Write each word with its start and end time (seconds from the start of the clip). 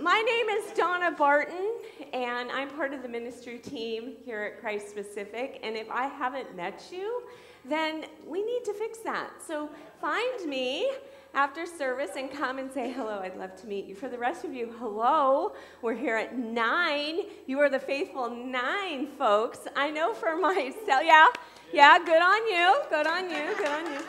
My 0.00 0.22
name 0.22 0.48
is 0.48 0.72
Donna 0.72 1.10
Barton, 1.10 1.74
and 2.14 2.50
I'm 2.50 2.70
part 2.70 2.94
of 2.94 3.02
the 3.02 3.08
ministry 3.08 3.58
team 3.58 4.14
here 4.24 4.40
at 4.44 4.58
Christ 4.58 4.94
Pacific. 4.94 5.60
And 5.62 5.76
if 5.76 5.90
I 5.90 6.06
haven't 6.06 6.56
met 6.56 6.84
you, 6.90 7.24
then 7.66 8.06
we 8.26 8.42
need 8.42 8.64
to 8.64 8.72
fix 8.72 9.00
that. 9.00 9.42
So 9.46 9.68
find 10.00 10.48
me 10.48 10.90
after 11.34 11.66
service 11.66 12.12
and 12.16 12.32
come 12.32 12.58
and 12.58 12.72
say 12.72 12.90
hello. 12.90 13.20
I'd 13.22 13.36
love 13.36 13.54
to 13.60 13.66
meet 13.66 13.84
you. 13.84 13.94
For 13.94 14.08
the 14.08 14.16
rest 14.16 14.42
of 14.46 14.54
you, 14.54 14.74
hello. 14.78 15.52
We're 15.82 15.96
here 15.96 16.16
at 16.16 16.34
nine. 16.38 17.24
You 17.46 17.60
are 17.60 17.68
the 17.68 17.78
faithful 17.78 18.30
nine 18.30 19.08
folks. 19.18 19.58
I 19.76 19.90
know 19.90 20.14
for 20.14 20.34
myself, 20.34 20.76
yeah, 21.04 21.26
yeah, 21.74 21.98
good 21.98 22.22
on 22.22 22.46
you, 22.46 22.74
good 22.88 23.06
on 23.06 23.28
you, 23.28 23.54
good 23.54 23.68
on 23.68 23.92
you. 23.92 24.00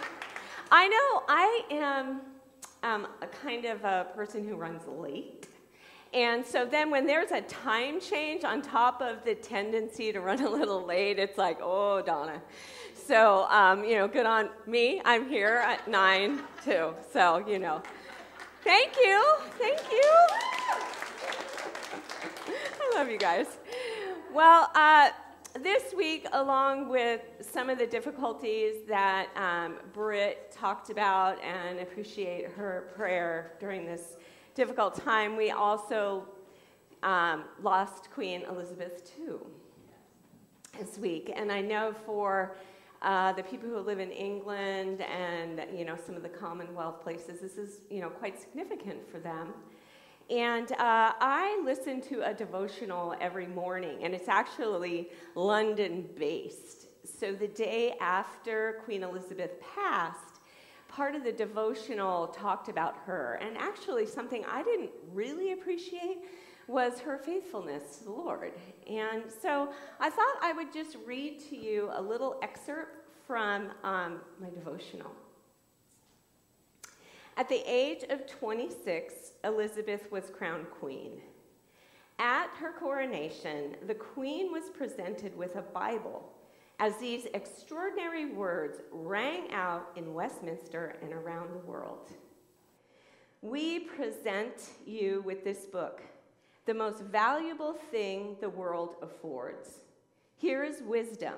I 0.71 0.87
know 0.87 1.23
I 1.27 1.61
am 1.69 2.21
um, 2.81 3.07
a 3.21 3.27
kind 3.27 3.65
of 3.65 3.83
a 3.83 4.07
person 4.15 4.47
who 4.47 4.55
runs 4.55 4.87
late. 4.87 5.47
And 6.13 6.45
so 6.45 6.65
then 6.65 6.91
when 6.91 7.07
there's 7.07 7.31
a 7.31 7.41
time 7.41 8.01
change 8.01 8.43
on 8.43 8.61
top 8.61 9.01
of 9.01 9.23
the 9.23 9.35
tendency 9.35 10.11
to 10.11 10.19
run 10.19 10.41
a 10.43 10.49
little 10.49 10.85
late, 10.85 11.19
it's 11.19 11.37
like, 11.37 11.59
oh, 11.61 12.01
Donna. 12.01 12.41
So, 12.93 13.45
um, 13.49 13.83
you 13.83 13.95
know, 13.95 14.07
good 14.07 14.25
on 14.25 14.49
me. 14.67 15.01
I'm 15.05 15.27
here 15.27 15.61
at 15.65 15.87
9 15.87 16.39
too. 16.63 16.93
So, 17.11 17.45
you 17.47 17.59
know, 17.59 17.81
thank 18.63 18.95
you. 18.97 19.23
Thank 19.57 19.79
you. 19.91 20.03
I 22.47 22.95
love 22.95 23.09
you 23.09 23.17
guys. 23.17 23.47
Well, 24.33 24.69
uh, 24.75 25.09
this 25.59 25.93
week, 25.93 26.27
along 26.31 26.89
with 26.89 27.21
some 27.41 27.69
of 27.69 27.77
the 27.77 27.87
difficulties 27.87 28.87
that 28.87 29.27
um, 29.35 29.75
Britt 29.93 30.51
talked 30.51 30.89
about 30.89 31.41
and 31.43 31.79
appreciate 31.79 32.47
her 32.51 32.91
prayer 32.95 33.53
during 33.59 33.85
this 33.85 34.15
difficult 34.55 34.95
time, 34.95 35.35
we 35.35 35.51
also 35.51 36.27
um, 37.03 37.45
lost 37.61 38.09
Queen 38.11 38.43
Elizabeth 38.49 39.11
II 39.19 39.35
this 40.79 40.97
week. 40.97 41.31
And 41.35 41.51
I 41.51 41.61
know 41.61 41.93
for 42.05 42.55
uh, 43.01 43.33
the 43.33 43.43
people 43.43 43.67
who 43.67 43.79
live 43.79 43.99
in 43.99 44.11
England 44.11 45.01
and 45.01 45.61
you 45.75 45.85
know 45.85 45.95
some 45.95 46.15
of 46.15 46.21
the 46.21 46.29
Commonwealth 46.29 47.01
places, 47.01 47.39
this 47.39 47.57
is 47.57 47.81
you 47.89 47.99
know 47.99 48.09
quite 48.09 48.39
significant 48.39 49.09
for 49.09 49.19
them. 49.19 49.53
And 50.29 50.71
uh, 50.73 51.11
I 51.19 51.61
listen 51.65 51.99
to 52.03 52.21
a 52.21 52.33
devotional 52.33 53.15
every 53.19 53.47
morning, 53.47 54.03
and 54.03 54.13
it's 54.13 54.29
actually 54.29 55.09
London 55.35 56.07
based. 56.17 56.87
So 57.19 57.33
the 57.33 57.47
day 57.47 57.95
after 57.99 58.81
Queen 58.85 59.03
Elizabeth 59.03 59.51
passed, 59.75 60.30
part 60.91 61.15
of 61.15 61.23
the 61.23 61.31
devotional 61.31 62.27
talked 62.27 62.69
about 62.69 62.97
her. 63.05 63.39
And 63.41 63.57
actually, 63.57 64.05
something 64.05 64.43
I 64.45 64.61
didn't 64.63 64.91
really 65.13 65.53
appreciate 65.53 66.19
was 66.67 66.99
her 66.99 67.17
faithfulness 67.17 67.97
to 67.97 68.03
the 68.05 68.11
Lord. 68.11 68.53
And 68.89 69.23
so 69.41 69.71
I 69.99 70.09
thought 70.09 70.35
I 70.41 70.53
would 70.53 70.71
just 70.71 70.97
read 71.05 71.39
to 71.49 71.57
you 71.57 71.89
a 71.93 72.01
little 72.01 72.39
excerpt 72.43 72.97
from 73.25 73.69
um, 73.83 74.19
my 74.39 74.49
devotional. 74.49 75.11
At 77.37 77.47
the 77.47 77.63
age 77.65 78.03
of 78.09 78.27
26, 78.27 79.31
Elizabeth 79.43 80.11
was 80.11 80.29
crowned 80.29 80.69
queen. 80.69 81.21
At 82.19 82.49
her 82.59 82.73
coronation, 82.73 83.75
the 83.87 83.95
queen 83.95 84.51
was 84.51 84.69
presented 84.69 85.35
with 85.35 85.55
a 85.55 85.61
Bible 85.61 86.31
as 86.81 86.97
these 86.97 87.27
extraordinary 87.35 88.25
words 88.25 88.79
rang 88.91 89.51
out 89.53 89.91
in 89.95 90.15
Westminster 90.15 90.95
and 91.03 91.13
around 91.13 91.53
the 91.53 91.59
world. 91.59 92.09
We 93.43 93.81
present 93.81 94.71
you 94.83 95.21
with 95.23 95.43
this 95.43 95.67
book, 95.67 96.01
the 96.65 96.73
most 96.73 97.03
valuable 97.03 97.73
thing 97.91 98.35
the 98.41 98.49
world 98.49 98.95
affords. 99.03 99.81
Here 100.37 100.63
is 100.63 100.81
wisdom. 100.81 101.35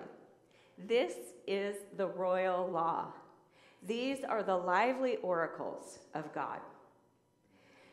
This 0.77 1.13
is 1.45 1.75
the 1.97 2.07
royal 2.07 2.65
law. 2.71 3.07
These 3.85 4.23
are 4.23 4.43
the 4.43 4.55
lively 4.55 5.17
oracles 5.17 5.99
of 6.13 6.33
God. 6.33 6.59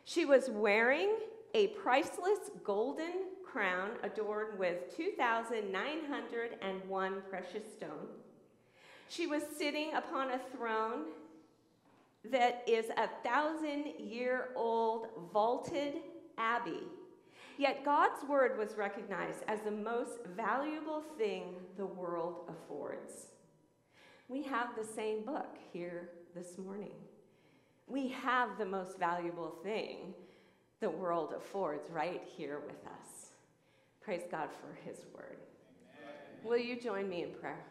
She 0.05 0.25
was 0.25 0.49
wearing 0.51 1.17
a 1.55 1.69
priceless 1.69 2.51
golden 2.65 3.29
crown 3.45 3.91
adorned 4.03 4.59
with 4.59 4.97
2,901 4.97 7.23
precious 7.29 7.63
stones. 7.73 8.25
She 9.09 9.27
was 9.27 9.43
sitting 9.59 9.93
upon 9.95 10.31
a 10.31 10.41
throne 10.57 11.07
that 12.25 12.63
is 12.69 12.87
a 12.91 13.09
thousand 13.25 13.95
year 13.99 14.51
old 14.55 15.09
vaulted 15.33 15.95
abbey. 16.39 16.83
Yet 17.59 17.85
God's 17.85 18.23
word 18.29 18.57
was 18.57 18.77
recognized 18.77 19.43
as 19.49 19.61
the 19.61 19.71
most 19.71 20.19
valuable 20.37 21.03
thing 21.19 21.57
the 21.77 21.87
world 21.87 22.49
affords. 22.49 23.27
We 24.29 24.43
have 24.45 24.77
the 24.77 24.85
same 24.85 25.25
book 25.25 25.59
here 25.73 26.11
this 26.35 26.57
morning. 26.57 26.95
We 27.87 28.09
have 28.09 28.59
the 28.59 28.65
most 28.65 28.99
valuable 28.99 29.57
thing 29.65 30.15
the 30.81 30.91
world 30.91 31.35
affords 31.37 31.91
right 31.91 32.23
here 32.37 32.61
with 32.67 32.87
us. 32.87 33.31
Praise 34.01 34.23
God 34.31 34.49
for 34.51 34.75
his 34.83 35.05
word. 35.15 35.37
Amen. 35.99 36.15
Will 36.43 36.59
you 36.59 36.81
join 36.81 37.09
me 37.09 37.23
in 37.23 37.31
prayer? 37.33 37.65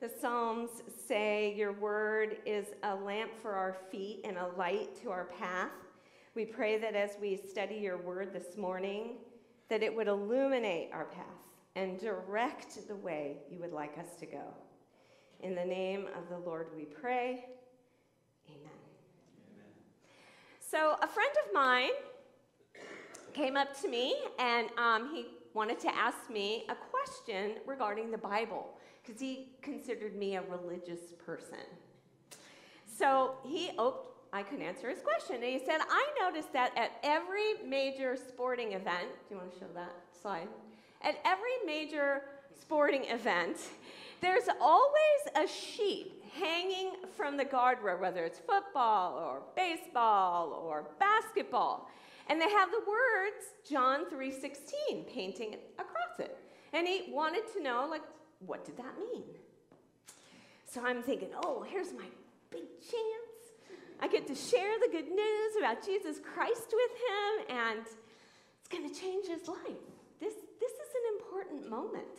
The 0.00 0.10
Psalms 0.20 0.70
say, 1.06 1.54
Your 1.56 1.72
word 1.72 2.38
is 2.44 2.66
a 2.82 2.94
lamp 2.94 3.30
for 3.40 3.52
our 3.52 3.76
feet 3.92 4.20
and 4.24 4.36
a 4.36 4.48
light 4.58 5.00
to 5.02 5.10
our 5.10 5.26
path. 5.26 5.70
We 6.34 6.44
pray 6.44 6.76
that 6.78 6.96
as 6.96 7.12
we 7.20 7.36
study 7.36 7.76
your 7.76 7.98
word 7.98 8.32
this 8.32 8.56
morning, 8.56 9.18
that 9.68 9.82
it 9.82 9.94
would 9.94 10.08
illuminate 10.08 10.90
our 10.92 11.04
path 11.04 11.24
and 11.76 12.00
direct 12.00 12.88
the 12.88 12.96
way 12.96 13.36
you 13.48 13.60
would 13.60 13.72
like 13.72 13.96
us 13.96 14.16
to 14.18 14.26
go. 14.26 14.54
In 15.40 15.54
the 15.54 15.64
name 15.64 16.06
of 16.18 16.28
the 16.28 16.38
Lord 16.38 16.68
we 16.76 16.84
pray. 16.84 17.44
Amen. 18.48 18.58
Amen. 18.58 18.81
So, 20.72 20.96
a 21.02 21.06
friend 21.06 21.30
of 21.46 21.52
mine 21.52 21.90
came 23.34 23.58
up 23.58 23.78
to 23.82 23.88
me 23.88 24.16
and 24.38 24.70
um, 24.78 25.14
he 25.14 25.26
wanted 25.52 25.78
to 25.80 25.94
ask 25.94 26.30
me 26.30 26.64
a 26.70 26.74
question 26.74 27.56
regarding 27.66 28.10
the 28.10 28.16
Bible 28.16 28.70
because 29.04 29.20
he 29.20 29.50
considered 29.60 30.16
me 30.16 30.36
a 30.36 30.40
religious 30.40 31.12
person. 31.26 31.58
So 32.86 33.34
he, 33.44 33.72
oh, 33.76 34.12
I 34.32 34.42
could 34.42 34.62
answer 34.62 34.88
his 34.88 35.00
question. 35.00 35.36
And 35.36 35.44
he 35.44 35.58
said, 35.58 35.80
I 35.90 36.06
noticed 36.18 36.54
that 36.54 36.72
at 36.74 36.92
every 37.02 37.62
major 37.68 38.16
sporting 38.16 38.72
event, 38.72 39.08
do 39.28 39.34
you 39.34 39.36
want 39.36 39.52
to 39.52 39.58
show 39.58 39.66
that 39.74 39.92
slide? 40.22 40.48
At 41.02 41.16
every 41.26 41.66
major 41.66 42.22
sporting 42.58 43.04
event, 43.10 43.58
there's 44.22 44.48
always 44.58 45.20
a 45.36 45.46
sheet 45.46 46.21
hanging 46.38 46.92
from 47.16 47.36
the 47.36 47.44
guardrail, 47.44 48.00
whether 48.00 48.24
it's 48.24 48.38
football 48.38 49.14
or 49.16 49.42
baseball 49.54 50.52
or 50.52 50.86
basketball. 50.98 51.90
And 52.28 52.40
they 52.40 52.50
have 52.50 52.70
the 52.70 52.80
words 52.86 53.44
John 53.68 54.06
3:16 54.06 55.04
painting 55.04 55.56
across 55.78 56.18
it. 56.18 56.38
And 56.72 56.86
he 56.86 57.10
wanted 57.10 57.46
to 57.54 57.62
know 57.62 57.86
like 57.88 58.02
what 58.40 58.64
did 58.64 58.76
that 58.76 58.98
mean? 58.98 59.24
So 60.66 60.84
I'm 60.84 61.02
thinking, 61.02 61.30
"Oh, 61.44 61.62
here's 61.62 61.92
my 61.92 62.06
big 62.50 62.80
chance. 62.80 63.52
I 64.00 64.08
get 64.08 64.26
to 64.26 64.34
share 64.34 64.78
the 64.80 64.88
good 64.88 65.08
news 65.08 65.56
about 65.58 65.84
Jesus 65.84 66.18
Christ 66.18 66.72
with 66.72 66.90
him 67.08 67.56
and 67.56 67.86
it's 67.86 68.68
going 68.68 68.88
to 68.88 68.94
change 68.94 69.26
his 69.26 69.46
life. 69.48 69.84
This 70.20 70.34
this 70.58 70.72
is 70.72 70.94
an 70.94 71.18
important 71.18 71.68
moment." 71.68 72.18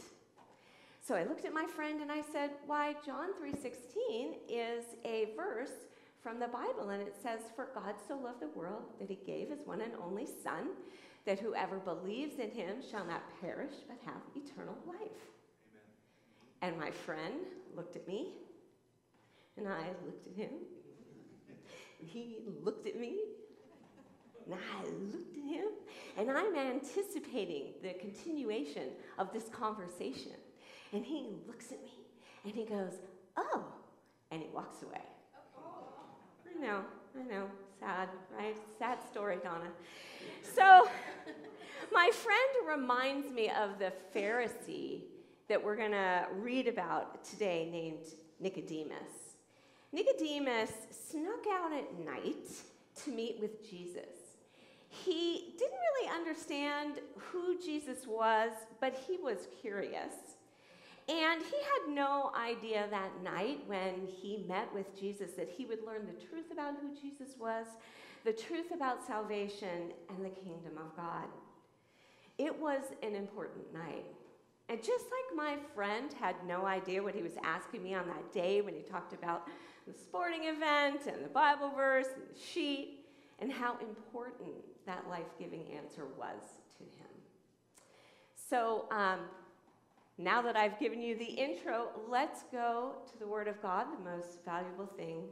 So 1.05 1.15
I 1.15 1.25
looked 1.25 1.43
at 1.43 1.53
my 1.53 1.65
friend 1.65 2.01
and 2.01 2.09
I 2.09 2.21
said, 2.21 2.51
"Why 2.65 2.95
John 3.05 3.33
3:16 3.33 4.39
is 4.47 4.85
a 5.03 5.33
verse 5.35 5.87
from 6.23 6.39
the 6.39 6.47
Bible, 6.47 6.89
and 6.89 7.01
it 7.01 7.15
says, 7.21 7.41
For 7.53 7.67
God 7.75 7.95
so 8.07 8.15
loved 8.15 8.39
the 8.39 8.47
world 8.47 8.83
that 8.97 9.09
he 9.09 9.19
gave 9.25 9.49
his 9.49 9.59
one 9.65 9.81
and 9.81 9.91
only 10.01 10.25
Son, 10.25 10.69
that 11.25 11.37
whoever 11.37 11.77
believes 11.79 12.39
in 12.39 12.49
him 12.49 12.77
shall 12.89 13.05
not 13.05 13.23
perish 13.41 13.73
but 13.87 13.97
have 14.05 14.21
eternal 14.33 14.77
life. 14.87 15.19
Amen. 16.61 16.61
And 16.61 16.79
my 16.79 16.91
friend 16.91 17.45
looked 17.75 17.97
at 17.97 18.07
me, 18.07 18.35
and 19.57 19.67
I 19.67 19.87
looked 20.05 20.27
at 20.27 20.35
him. 20.35 20.51
he 22.05 22.37
looked 22.63 22.87
at 22.87 22.97
me, 22.97 23.19
And 24.45 24.55
I 24.55 24.83
looked 25.11 25.37
at 25.37 25.43
him, 25.43 25.67
and 26.17 26.31
I'm 26.31 26.55
anticipating 26.55 27.73
the 27.81 27.93
continuation 27.93 28.89
of 29.17 29.31
this 29.33 29.49
conversation. 29.49 30.33
And 30.93 31.03
he 31.03 31.27
looks 31.47 31.71
at 31.71 31.81
me, 31.81 31.93
and 32.45 32.53
he 32.53 32.65
goes, 32.65 32.93
Oh, 33.35 33.65
and 34.29 34.41
he 34.41 34.49
walks 34.53 34.83
away. 34.83 35.01
Oh. 35.57 35.85
I 36.47 36.59
know, 36.63 36.81
I 37.19 37.23
know, 37.23 37.47
sad, 37.79 38.09
right? 38.37 38.55
Sad 38.77 38.99
story, 39.11 39.37
Donna. 39.43 39.69
So, 40.43 40.87
my 41.91 42.11
friend 42.13 42.79
reminds 42.79 43.31
me 43.31 43.49
of 43.49 43.79
the 43.79 43.91
Pharisee 44.15 45.01
that 45.49 45.63
we're 45.63 45.75
going 45.75 45.91
to 45.91 46.27
read 46.39 46.67
about 46.67 47.25
today 47.25 47.67
named 47.71 48.05
Nicodemus. 48.39 49.33
Nicodemus 49.91 50.71
snuck 50.91 51.45
out 51.51 51.73
at 51.73 51.99
night 52.05 52.49
to 53.03 53.11
meet 53.11 53.39
with 53.39 53.67
Jesus. 53.67 54.33
He 54.89 55.55
didn't 55.57 55.79
really 55.79 56.15
understand 56.15 56.99
who 57.17 57.59
Jesus 57.59 58.05
was, 58.07 58.51
but 58.79 58.95
he 59.07 59.17
was 59.17 59.47
curious. 59.61 60.13
And 61.09 61.41
he 61.41 61.57
had 61.57 61.93
no 61.93 62.31
idea 62.35 62.87
that 62.89 63.21
night 63.21 63.59
when 63.67 64.07
he 64.07 64.45
met 64.47 64.73
with 64.73 64.97
Jesus 64.97 65.31
that 65.31 65.49
he 65.49 65.65
would 65.65 65.85
learn 65.85 66.05
the 66.05 66.25
truth 66.25 66.45
about 66.51 66.75
who 66.81 66.95
Jesus 66.95 67.35
was, 67.37 67.65
the 68.23 68.31
truth 68.31 68.71
about 68.73 69.05
salvation, 69.05 69.91
and 70.09 70.23
the 70.23 70.29
kingdom 70.29 70.77
of 70.77 70.95
God. 70.95 71.27
It 72.37 72.57
was 72.57 72.83
an 73.01 73.15
important 73.15 73.73
night. 73.73 74.05
And 74.69 74.81
just 74.81 75.05
like 75.05 75.35
my 75.35 75.57
friend 75.75 76.13
had 76.19 76.35
no 76.47 76.65
idea 76.65 77.03
what 77.03 77.13
he 77.13 77.21
was 77.21 77.33
asking 77.43 77.83
me 77.83 77.93
on 77.93 78.07
that 78.07 78.31
day 78.31 78.61
when 78.61 78.73
he 78.73 78.81
talked 78.81 79.13
about 79.13 79.47
the 79.85 79.93
sporting 79.93 80.45
event 80.45 81.01
and 81.05 81.23
the 81.23 81.29
Bible 81.29 81.69
verse 81.75 82.07
and 82.15 82.23
the 82.33 82.39
sheet, 82.39 82.99
and 83.39 83.51
how 83.51 83.77
important 83.79 84.53
that 84.85 85.03
life 85.09 85.27
giving 85.37 85.65
answer 85.75 86.05
was 86.17 86.41
to 86.77 86.83
him. 86.83 87.09
So, 88.49 88.85
um, 88.91 89.19
now 90.17 90.41
that 90.41 90.55
I've 90.55 90.79
given 90.79 91.01
you 91.01 91.17
the 91.17 91.25
intro, 91.25 91.87
let's 92.07 92.43
go 92.51 92.93
to 93.11 93.19
the 93.19 93.27
Word 93.27 93.47
of 93.47 93.61
God, 93.61 93.87
the 93.97 94.09
most 94.09 94.43
valuable 94.45 94.85
thing 94.85 95.23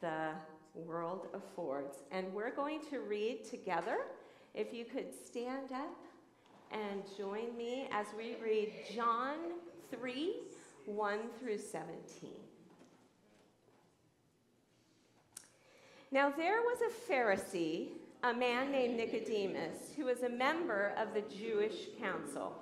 the 0.00 0.30
world 0.74 1.28
affords. 1.34 1.98
And 2.12 2.32
we're 2.34 2.54
going 2.54 2.80
to 2.90 3.00
read 3.00 3.44
together. 3.44 3.98
If 4.54 4.72
you 4.72 4.84
could 4.84 5.06
stand 5.26 5.72
up 5.72 5.96
and 6.70 7.02
join 7.16 7.56
me 7.56 7.88
as 7.90 8.06
we 8.16 8.36
read 8.42 8.72
John 8.94 9.36
3 9.90 10.34
1 10.86 11.18
through 11.38 11.58
17. 11.58 12.30
Now 16.10 16.30
there 16.30 16.62
was 16.62 16.78
a 16.80 17.12
Pharisee, 17.12 17.88
a 18.22 18.32
man 18.32 18.72
named 18.72 18.96
Nicodemus, 18.96 19.92
who 19.96 20.06
was 20.06 20.22
a 20.22 20.28
member 20.28 20.94
of 20.96 21.12
the 21.12 21.22
Jewish 21.34 21.88
council. 22.00 22.54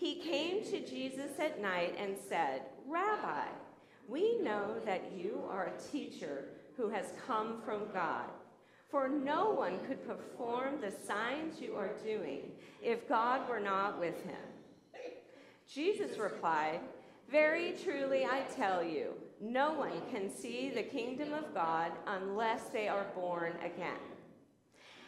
He 0.00 0.14
came 0.14 0.64
to 0.64 0.80
Jesus 0.80 1.38
at 1.38 1.60
night 1.60 1.94
and 1.98 2.16
said, 2.26 2.62
Rabbi, 2.88 3.44
we 4.08 4.38
know 4.38 4.76
that 4.86 5.12
you 5.14 5.42
are 5.50 5.66
a 5.66 5.92
teacher 5.92 6.44
who 6.78 6.88
has 6.88 7.12
come 7.26 7.60
from 7.66 7.82
God. 7.92 8.24
For 8.88 9.10
no 9.10 9.50
one 9.50 9.78
could 9.86 10.02
perform 10.06 10.80
the 10.80 10.90
signs 10.90 11.60
you 11.60 11.74
are 11.76 11.90
doing 12.02 12.50
if 12.82 13.10
God 13.10 13.46
were 13.46 13.60
not 13.60 14.00
with 14.00 14.16
him. 14.24 14.40
Jesus 15.70 16.16
replied, 16.16 16.80
Very 17.30 17.74
truly 17.84 18.24
I 18.24 18.44
tell 18.56 18.82
you, 18.82 19.12
no 19.38 19.74
one 19.74 20.00
can 20.10 20.30
see 20.30 20.70
the 20.70 20.82
kingdom 20.82 21.34
of 21.34 21.52
God 21.52 21.92
unless 22.06 22.70
they 22.70 22.88
are 22.88 23.04
born 23.14 23.52
again. 23.62 24.00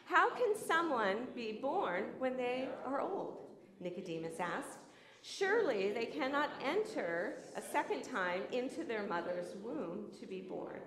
How 0.05 0.29
can 0.35 0.55
someone 0.55 1.29
be 1.35 1.53
born 1.63 2.11
when 2.19 2.37
they 2.37 2.69
are 2.85 3.01
old? 3.01 3.39
Nicodemus 3.83 4.41
asked. 4.41 4.79
Surely 5.23 5.93
they 5.93 6.07
cannot 6.07 6.51
enter 6.65 7.39
a 7.57 7.63
second 7.63 8.03
time 8.03 8.43
into 8.53 8.85
their 8.85 9.05
mother's 9.05 9.55
womb 9.63 10.07
to 10.21 10.27
be 10.27 10.41
born. 10.41 10.81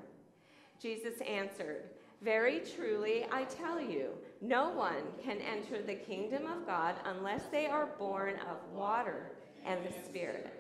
Jesus 0.82 1.22
answered, 1.22 1.90
very 2.22 2.62
truly, 2.76 3.26
I 3.32 3.44
tell 3.44 3.80
you, 3.80 4.10
no 4.42 4.70
one 4.70 5.04
can 5.24 5.38
enter 5.42 5.82
the 5.82 5.96
kingdom 5.96 6.48
of 6.48 6.66
God 6.66 6.96
unless 7.06 7.44
they 7.52 7.68
are 7.68 7.90
born 8.00 8.36
of 8.50 8.58
water 8.74 9.32
and 9.66 9.80
the 9.86 9.94
Spirit. 10.06 10.52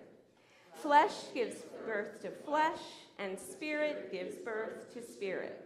Flesh 0.73 1.13
gives 1.33 1.55
birth 1.85 2.21
to 2.21 2.29
flesh, 2.29 2.79
and 3.17 3.39
spirit 3.39 4.11
gives 4.11 4.35
birth 4.35 4.93
to 4.93 5.01
spirit. 5.01 5.65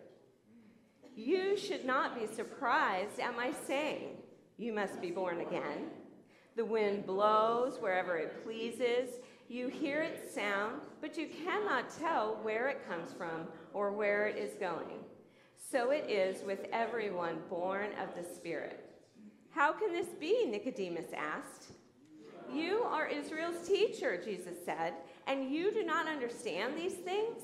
You 1.15 1.57
should 1.57 1.83
not 1.83 2.18
be 2.18 2.27
surprised 2.27 3.19
at 3.19 3.36
my 3.36 3.51
saying, 3.68 4.18
You 4.57 4.72
must 4.72 5.01
be 5.01 5.10
born 5.10 5.42
again. 5.42 5.89
The 6.60 6.66
wind 6.66 7.06
blows 7.06 7.78
wherever 7.80 8.18
it 8.18 8.44
pleases. 8.44 9.22
You 9.48 9.70
hear 9.70 10.02
its 10.02 10.36
sound, 10.36 10.82
but 11.00 11.18
you 11.18 11.30
cannot 11.46 11.86
tell 11.98 12.38
where 12.42 12.68
it 12.68 12.86
comes 12.86 13.14
from 13.14 13.48
or 13.74 13.94
where 13.94 14.28
it 14.28 14.36
is 14.36 14.56
going. 14.56 15.06
So 15.72 15.92
it 15.92 16.10
is 16.10 16.44
with 16.44 16.68
everyone 16.74 17.38
born 17.50 17.92
of 18.04 18.14
the 18.14 18.30
Spirit. 18.36 18.90
How 19.52 19.72
can 19.72 19.94
this 19.94 20.10
be? 20.20 20.48
Nicodemus 20.48 21.14
asked. 21.16 21.72
You 22.54 22.84
are 22.84 23.08
Israel's 23.08 23.66
teacher, 23.66 24.22
Jesus 24.22 24.58
said, 24.66 24.96
and 25.28 25.50
you 25.50 25.72
do 25.72 25.86
not 25.86 26.10
understand 26.10 26.78
these 26.78 26.96
things? 26.96 27.42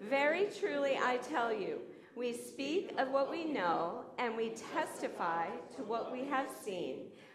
Very 0.00 0.46
truly, 0.60 0.96
I 0.96 1.16
tell 1.16 1.52
you, 1.52 1.80
we 2.14 2.32
speak 2.32 2.94
of 2.98 3.10
what 3.10 3.32
we 3.32 3.46
know 3.46 4.04
and 4.18 4.36
we 4.36 4.50
testify 4.72 5.46
to 5.74 5.82
what 5.82 6.12
we 6.12 6.24
have 6.26 6.46
seen, 6.64 7.06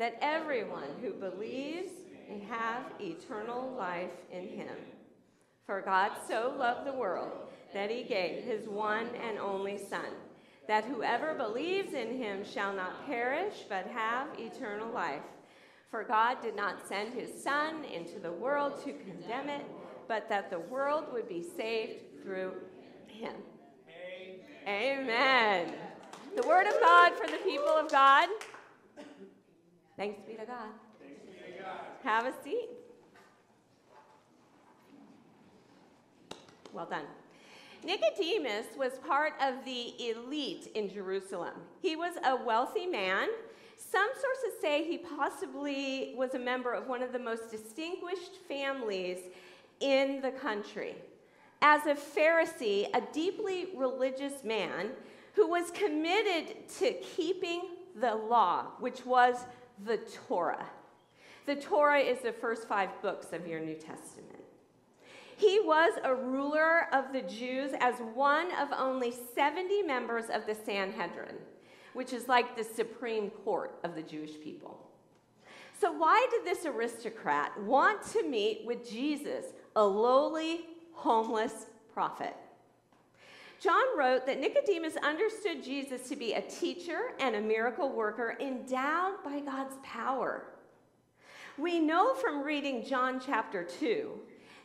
that 0.00 0.18
everyone 0.22 0.88
who 1.00 1.12
believes 1.12 1.92
may 2.28 2.40
have 2.40 2.84
eternal 2.98 3.72
life 3.78 4.10
in 4.32 4.48
him. 4.48 4.74
For 5.66 5.82
God 5.82 6.12
so 6.26 6.52
loved 6.58 6.86
the 6.86 6.92
world 6.92 7.30
that 7.72 7.90
he 7.90 8.02
gave 8.02 8.42
his 8.42 8.66
one 8.66 9.06
and 9.22 9.38
only 9.38 9.78
Son 9.78 10.10
that 10.70 10.84
whoever 10.84 11.34
believes 11.34 11.94
in 11.94 12.16
him 12.16 12.44
shall 12.44 12.72
not 12.72 13.04
perish, 13.04 13.64
but 13.68 13.88
have 13.88 14.28
eternal 14.38 14.88
life. 14.92 15.22
For 15.90 16.04
God 16.04 16.40
did 16.40 16.54
not 16.54 16.86
send 16.86 17.12
his 17.12 17.42
Son 17.42 17.84
into 17.84 18.20
the 18.20 18.30
world 18.30 18.80
to 18.84 18.92
condemn 18.92 19.48
it, 19.48 19.66
but 20.06 20.28
that 20.28 20.48
the 20.48 20.60
world 20.60 21.06
would 21.12 21.28
be 21.28 21.42
saved 21.42 22.22
through 22.22 22.52
him. 23.08 23.34
Amen. 24.68 25.00
Amen. 25.00 25.74
The 26.36 26.46
word 26.46 26.68
of 26.68 26.80
God 26.80 27.14
for 27.16 27.26
the 27.26 27.38
people 27.38 27.66
of 27.66 27.90
God. 27.90 28.28
Thanks 30.00 30.22
be 30.26 30.32
to 30.32 30.46
God. 30.46 30.70
Be 30.98 31.08
to 31.08 31.62
God. 31.62 31.76
Have 32.02 32.24
a 32.24 32.32
seat. 32.42 32.70
Well 36.72 36.86
done. 36.86 37.04
Nicodemus 37.84 38.64
was 38.78 38.92
part 39.06 39.34
of 39.42 39.62
the 39.66 39.92
elite 40.02 40.70
in 40.74 40.88
Jerusalem. 40.88 41.52
He 41.82 41.96
was 41.96 42.14
a 42.24 42.34
wealthy 42.34 42.86
man. 42.86 43.28
Some 43.76 44.08
sources 44.14 44.58
say 44.62 44.84
he 44.84 44.96
possibly 44.96 46.14
was 46.16 46.32
a 46.32 46.38
member 46.38 46.72
of 46.72 46.88
one 46.88 47.02
of 47.02 47.12
the 47.12 47.18
most 47.18 47.50
distinguished 47.50 48.36
families 48.48 49.18
in 49.80 50.22
the 50.22 50.30
country. 50.30 50.94
As 51.60 51.84
a 51.84 51.94
Pharisee, 51.94 52.86
a 52.94 53.02
deeply 53.12 53.66
religious 53.76 54.44
man 54.44 54.92
who 55.34 55.46
was 55.46 55.70
committed 55.70 56.70
to 56.78 56.92
keeping 56.94 57.60
the 58.00 58.14
law, 58.14 58.68
which 58.78 59.04
was 59.04 59.44
the 59.84 59.98
Torah. 60.28 60.66
The 61.46 61.56
Torah 61.56 62.00
is 62.00 62.20
the 62.20 62.32
first 62.32 62.68
five 62.68 62.90
books 63.02 63.32
of 63.32 63.46
your 63.46 63.60
New 63.60 63.74
Testament. 63.74 64.44
He 65.36 65.58
was 65.58 65.92
a 66.04 66.14
ruler 66.14 66.86
of 66.92 67.12
the 67.12 67.22
Jews 67.22 67.72
as 67.80 67.94
one 68.14 68.52
of 68.56 68.68
only 68.76 69.12
70 69.34 69.82
members 69.82 70.26
of 70.30 70.44
the 70.46 70.54
Sanhedrin, 70.54 71.36
which 71.94 72.12
is 72.12 72.28
like 72.28 72.56
the 72.56 72.64
supreme 72.64 73.30
court 73.30 73.78
of 73.82 73.94
the 73.94 74.02
Jewish 74.02 74.38
people. 74.42 74.86
So, 75.80 75.90
why 75.90 76.26
did 76.30 76.44
this 76.44 76.66
aristocrat 76.66 77.58
want 77.62 78.02
to 78.12 78.22
meet 78.22 78.66
with 78.66 78.88
Jesus, 78.88 79.46
a 79.74 79.82
lowly, 79.82 80.66
homeless 80.92 81.66
prophet? 81.94 82.36
John 83.60 83.84
wrote 83.96 84.24
that 84.24 84.40
Nicodemus 84.40 84.96
understood 84.96 85.62
Jesus 85.62 86.08
to 86.08 86.16
be 86.16 86.32
a 86.32 86.40
teacher 86.40 87.12
and 87.18 87.36
a 87.36 87.40
miracle 87.40 87.90
worker 87.92 88.36
endowed 88.40 89.22
by 89.22 89.40
God's 89.40 89.76
power. 89.82 90.46
We 91.58 91.78
know 91.78 92.14
from 92.14 92.42
reading 92.42 92.86
John 92.86 93.20
chapter 93.24 93.62
2 93.62 94.12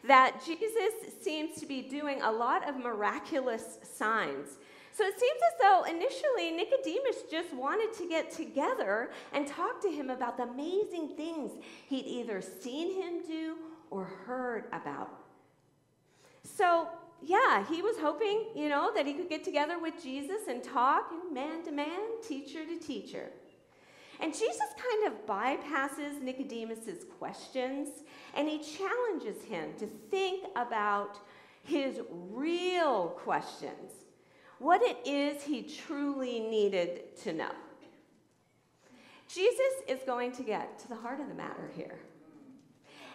that 0.07 0.41
Jesus 0.45 0.93
seems 1.21 1.59
to 1.59 1.65
be 1.65 1.81
doing 1.81 2.21
a 2.21 2.31
lot 2.31 2.67
of 2.69 2.77
miraculous 2.77 3.79
signs. 3.83 4.57
So 4.93 5.03
it 5.03 5.19
seems 5.19 5.39
as 5.51 5.59
though 5.61 5.83
initially 5.83 6.51
Nicodemus 6.51 7.23
just 7.29 7.53
wanted 7.53 7.91
to 7.97 8.07
get 8.07 8.31
together 8.31 9.11
and 9.33 9.45
talk 9.45 9.81
to 9.81 9.89
him 9.89 10.09
about 10.09 10.37
the 10.37 10.43
amazing 10.43 11.17
things 11.17 11.51
he'd 11.89 12.05
either 12.05 12.41
seen 12.41 12.95
him 13.01 13.21
do 13.27 13.57
or 13.89 14.05
heard 14.05 14.67
about. 14.71 15.09
So, 16.43 16.87
yeah, 17.23 17.65
he 17.65 17.81
was 17.81 17.97
hoping, 17.97 18.47
you 18.55 18.69
know, 18.69 18.91
that 18.93 19.05
he 19.05 19.13
could 19.13 19.29
get 19.29 19.43
together 19.43 19.79
with 19.79 20.01
Jesus 20.01 20.47
and 20.47 20.63
talk, 20.63 21.11
know, 21.11 21.31
man 21.31 21.63
to 21.63 21.71
man, 21.71 22.21
teacher 22.27 22.65
to 22.65 22.77
teacher. 22.77 23.31
And 24.19 24.33
Jesus 24.33 24.67
kind 24.77 25.13
of 25.13 25.25
bypasses 25.25 26.21
Nicodemus's 26.21 27.05
questions 27.19 27.89
and 28.35 28.47
he 28.47 28.59
challenges 28.59 29.43
him 29.43 29.73
to 29.79 29.87
think 30.09 30.45
about 30.55 31.19
his 31.63 31.99
real 32.09 33.09
questions, 33.23 33.91
what 34.59 34.81
it 34.83 34.97
is 35.05 35.43
he 35.43 35.63
truly 35.63 36.39
needed 36.39 37.15
to 37.23 37.33
know. 37.33 37.51
Jesus 39.27 39.59
is 39.87 39.99
going 40.05 40.31
to 40.33 40.43
get 40.43 40.77
to 40.79 40.87
the 40.87 40.95
heart 40.95 41.19
of 41.19 41.27
the 41.27 41.33
matter 41.33 41.71
here. 41.75 41.99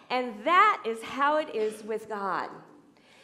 And 0.09 0.33
that 0.43 0.83
is 0.85 1.01
how 1.01 1.37
it 1.37 1.55
is 1.55 1.83
with 1.83 2.09
God. 2.09 2.49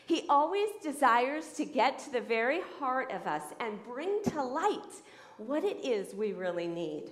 He 0.08 0.24
always 0.30 0.70
desires 0.82 1.52
to 1.58 1.66
get 1.66 2.00
to 2.00 2.12
the 2.14 2.22
very 2.22 2.62
heart 2.80 3.12
of 3.12 3.28
us 3.28 3.44
and 3.60 3.84
bring 3.84 4.24
to 4.30 4.42
light 4.42 5.04
what 5.36 5.66
it 5.66 5.86
is 5.86 6.16
we 6.16 6.32
really 6.32 6.66
need. 6.66 7.12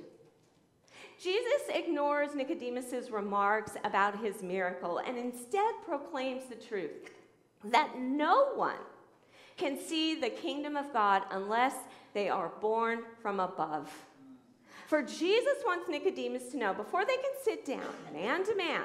Jesus 1.21 1.67
ignores 1.69 2.33
Nicodemus's 2.35 3.11
remarks 3.11 3.73
about 3.83 4.23
his 4.23 4.41
miracle 4.41 4.99
and 4.99 5.17
instead 5.17 5.73
proclaims 5.85 6.43
the 6.45 6.55
truth 6.55 7.11
that 7.65 7.99
no 7.99 8.53
one 8.55 8.79
can 9.57 9.77
see 9.77 10.15
the 10.15 10.29
kingdom 10.29 10.77
of 10.77 10.93
God 10.93 11.23
unless 11.31 11.75
they 12.13 12.29
are 12.29 12.53
born 12.61 13.03
from 13.21 13.41
above. 13.41 13.91
For 14.87 15.01
Jesus 15.01 15.57
wants 15.65 15.89
Nicodemus 15.89 16.49
to 16.51 16.57
know 16.57 16.73
before 16.73 17.03
they 17.03 17.17
can 17.17 17.33
sit 17.43 17.65
down, 17.65 17.93
man 18.13 18.45
to 18.45 18.55
man, 18.55 18.83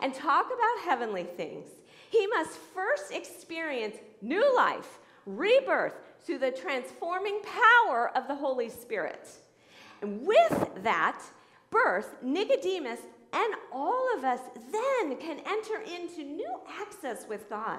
and 0.00 0.14
talk 0.14 0.46
about 0.46 0.84
heavenly 0.86 1.24
things, 1.24 1.66
he 2.12 2.26
must 2.26 2.58
first 2.74 3.10
experience 3.10 3.96
new 4.20 4.54
life, 4.54 4.98
rebirth 5.24 5.94
through 6.20 6.38
the 6.38 6.50
transforming 6.50 7.40
power 7.40 8.10
of 8.14 8.28
the 8.28 8.34
Holy 8.34 8.68
Spirit. 8.68 9.30
And 10.02 10.20
with 10.26 10.68
that 10.82 11.22
birth, 11.70 12.14
Nicodemus 12.22 13.00
and 13.32 13.54
all 13.72 14.06
of 14.14 14.24
us 14.24 14.40
then 14.70 15.16
can 15.16 15.40
enter 15.46 15.80
into 15.80 16.22
new 16.22 16.54
access 16.78 17.24
with 17.26 17.48
God, 17.48 17.78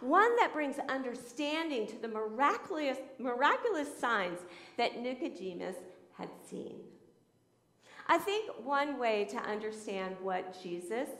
one 0.00 0.34
that 0.36 0.54
brings 0.54 0.76
understanding 0.88 1.86
to 1.88 1.98
the 2.00 2.08
miraculous, 2.08 2.96
miraculous 3.18 3.88
signs 3.98 4.38
that 4.78 4.98
Nicodemus 4.98 5.76
had 6.16 6.30
seen. 6.48 6.76
I 8.06 8.16
think 8.16 8.50
one 8.64 8.98
way 8.98 9.26
to 9.26 9.36
understand 9.36 10.16
what 10.22 10.58
Jesus 10.62 11.10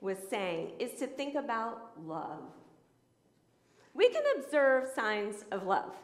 was 0.00 0.18
saying 0.28 0.72
is 0.78 0.92
to 1.00 1.06
think 1.06 1.34
about 1.34 1.92
love. 2.04 2.42
We 3.94 4.08
can 4.08 4.22
observe 4.36 4.88
signs 4.94 5.44
of 5.50 5.64
love. 5.64 5.94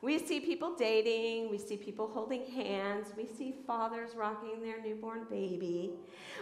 We 0.00 0.18
see 0.18 0.40
people 0.40 0.74
dating, 0.74 1.48
we 1.48 1.58
see 1.58 1.76
people 1.76 2.08
holding 2.08 2.44
hands, 2.46 3.12
we 3.16 3.24
see 3.24 3.54
fathers 3.66 4.16
rocking 4.16 4.60
their 4.60 4.82
newborn 4.82 5.26
baby. 5.30 5.92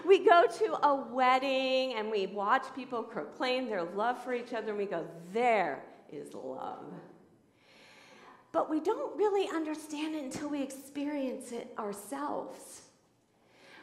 We 0.07 0.25
go 0.25 0.47
to 0.47 0.87
a 0.87 0.95
wedding 0.95 1.95
and 1.95 2.11
we 2.11 2.27
watch 2.27 2.65
people 2.75 3.03
proclaim 3.03 3.69
their 3.69 3.83
love 3.83 4.23
for 4.25 4.33
each 4.33 4.55
other, 4.55 4.71
and 4.71 4.79
we 4.79 4.87
go, 4.87 5.07
there 5.35 5.85
is 6.11 6.33
love. 6.33 6.87
But 8.53 8.71
we 8.71 8.81
don't 8.81 9.17
really 9.19 9.47
understand 9.49 10.15
it 10.15 10.25
until 10.25 10.49
we 10.49 10.63
experience 10.63 11.53
it 11.53 11.73
ourselves. 11.79 12.83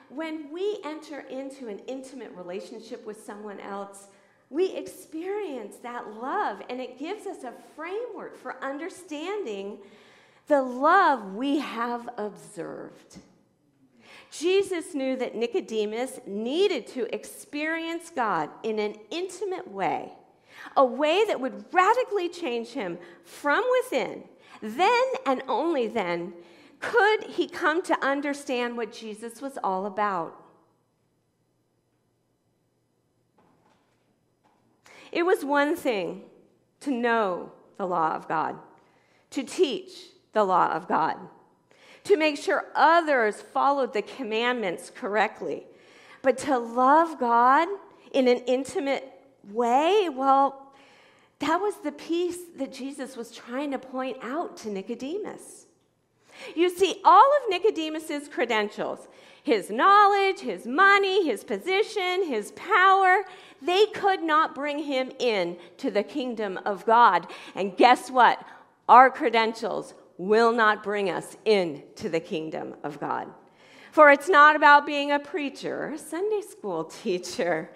When 0.10 0.52
we 0.52 0.80
enter 0.86 1.22
into 1.22 1.68
an 1.68 1.80
intimate 1.88 2.32
relationship 2.32 3.06
with 3.06 3.24
someone 3.24 3.60
else, 3.60 4.08
we 4.50 4.74
experience 4.76 5.76
that 5.84 6.14
love, 6.14 6.62
and 6.70 6.80
it 6.80 6.98
gives 6.98 7.28
us 7.28 7.44
a 7.44 7.54
framework 7.76 8.38
for 8.38 8.64
understanding 8.64 9.80
the 10.48 10.62
love 10.62 11.36
we 11.36 11.60
have 11.60 12.08
observed. 12.18 13.18
Jesus 14.32 14.94
knew 14.94 15.18
that 15.18 15.36
Nicodemus 15.36 16.20
needed 16.26 16.88
to 16.88 17.14
experience 17.14 18.10
God 18.16 18.50
in 18.64 18.80
an 18.80 18.96
intimate 19.12 19.70
way, 19.70 20.14
a 20.78 20.86
way 20.86 21.26
that 21.28 21.40
would 21.40 21.66
radically 21.74 22.30
change 22.30 22.70
him 22.70 22.98
from 23.24 23.64
within. 23.82 24.24
Then 24.62 25.04
and 25.26 25.44
only 25.48 25.88
then 25.88 26.34
could 26.80 27.24
he 27.24 27.48
come 27.48 27.82
to 27.84 28.06
understand 28.06 28.78
what 28.78 28.94
Jesus 28.94 29.42
was 29.42 29.58
all 29.64 29.86
about. 29.86 30.44
It 35.12 35.26
was 35.26 35.44
one 35.44 35.76
thing 35.76 36.24
to 36.82 36.92
know 36.92 37.52
the 37.78 37.88
law 37.88 38.16
of 38.16 38.28
God, 38.28 38.58
to 39.32 39.44
teach 39.44 39.92
the 40.34 40.44
law 40.44 40.72
of 40.72 40.88
God, 40.88 41.18
to 42.04 42.18
make 42.18 42.38
sure 42.38 42.66
others 42.76 43.42
followed 43.42 43.94
the 43.94 44.02
commandments 44.02 44.92
correctly. 44.94 45.66
But 46.22 46.38
to 46.40 46.58
love 46.58 47.20
God 47.20 47.68
in 48.12 48.28
an 48.28 48.40
intimate 48.48 49.12
way, 49.52 50.10
well, 50.10 50.74
that 51.40 51.58
was 51.58 51.76
the 51.84 51.92
piece 51.92 52.40
that 52.58 52.74
Jesus 52.74 53.16
was 53.16 53.32
trying 53.32 53.72
to 53.72 53.80
point 53.80 54.18
out 54.22 54.58
to 54.58 54.70
Nicodemus. 54.70 55.67
You 56.56 56.70
see, 56.70 57.02
all 57.04 57.30
of 57.38 57.50
Nicodemus's 57.50 58.28
credentials, 58.28 59.08
his 59.44 59.70
knowledge, 59.70 60.40
his 60.40 60.68
money, 60.68 61.26
his 61.26 61.44
position, 61.44 62.26
his 62.28 62.52
power, 62.52 63.24
they 63.62 63.86
could 63.88 64.22
not 64.22 64.54
bring 64.54 64.80
him 64.80 65.12
in 65.20 65.58
to 65.78 65.90
the 65.90 66.04
kingdom 66.04 66.60
of 66.66 66.86
God. 66.86 67.28
And 67.56 67.76
guess 67.78 68.12
what? 68.12 68.44
Our 68.90 69.10
credentials 69.10 69.94
will 70.18 70.52
not 70.52 70.84
bring 70.84 71.10
us 71.10 71.38
into 71.46 72.10
the 72.10 72.20
kingdom 72.20 72.76
of 72.84 73.00
God. 73.00 73.28
For 73.92 74.12
it's 74.12 74.30
not 74.30 74.56
about 74.56 74.86
being 74.86 75.12
a 75.12 75.20
preacher, 75.20 75.94
a 75.94 75.98
Sunday 75.98 76.42
school 76.42 76.84
teacher. 77.04 77.72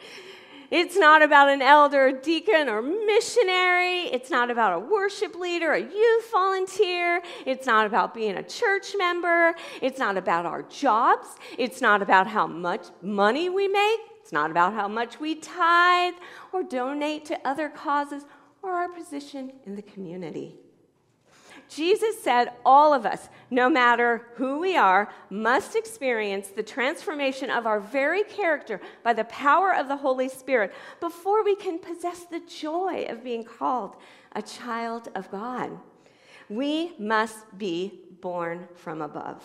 It's 0.72 0.96
not 0.96 1.22
about 1.22 1.50
an 1.50 1.62
elder, 1.62 2.14
deacon, 2.14 2.70
or 2.70 2.82
missionary. 2.82 4.04
It's 4.14 4.30
not 4.30 4.50
about 4.50 4.72
a 4.72 4.80
worship 4.80 5.36
leader, 5.36 5.74
a 5.74 5.82
youth 5.82 6.32
volunteer. 6.32 7.22
It's 7.46 7.68
not 7.68 7.86
about 7.86 8.14
being 8.14 8.38
a 8.38 8.44
church 8.44 8.96
member. 8.98 9.54
It's 9.82 10.00
not 10.00 10.16
about 10.16 10.46
our 10.46 10.64
jobs. 10.64 11.28
It's 11.58 11.82
not 11.82 12.02
about 12.02 12.28
how 12.28 12.48
much 12.48 12.88
money 13.02 13.50
we 13.50 13.68
make. 13.68 14.00
It's 14.22 14.32
not 14.32 14.50
about 14.50 14.74
how 14.74 14.88
much 14.88 15.20
we 15.20 15.36
tithe 15.36 16.14
or 16.54 16.64
donate 16.64 17.26
to 17.26 17.40
other 17.46 17.68
causes 17.68 18.24
or 18.62 18.72
our 18.72 18.88
position 18.88 19.52
in 19.66 19.76
the 19.76 19.82
community. 19.82 20.61
Jesus 21.74 22.22
said 22.22 22.52
all 22.66 22.94
of 22.94 23.06
us, 23.06 23.30
no 23.50 23.70
matter 23.70 24.28
who 24.36 24.60
we 24.60 24.76
are, 24.76 25.10
must 25.30 25.74
experience 25.74 26.50
the 26.50 26.64
transformation 26.64 27.50
of 27.50 27.66
our 27.66 27.80
very 27.80 28.24
character 28.24 28.82
by 29.04 29.14
the 29.14 29.24
power 29.24 29.74
of 29.74 29.88
the 29.88 29.96
Holy 29.96 30.28
Spirit 30.28 30.74
before 31.00 31.46
we 31.46 31.56
can 31.56 31.80
possess 31.80 32.26
the 32.26 32.42
joy 32.42 33.06
of 33.08 33.24
being 33.24 33.46
called 33.46 33.96
a 34.34 34.42
child 34.42 35.08
of 35.16 35.32
God. 35.32 35.80
We 36.50 36.92
must 37.00 37.58
be 37.58 38.02
born 38.20 38.68
from 38.76 39.02
above. 39.02 39.42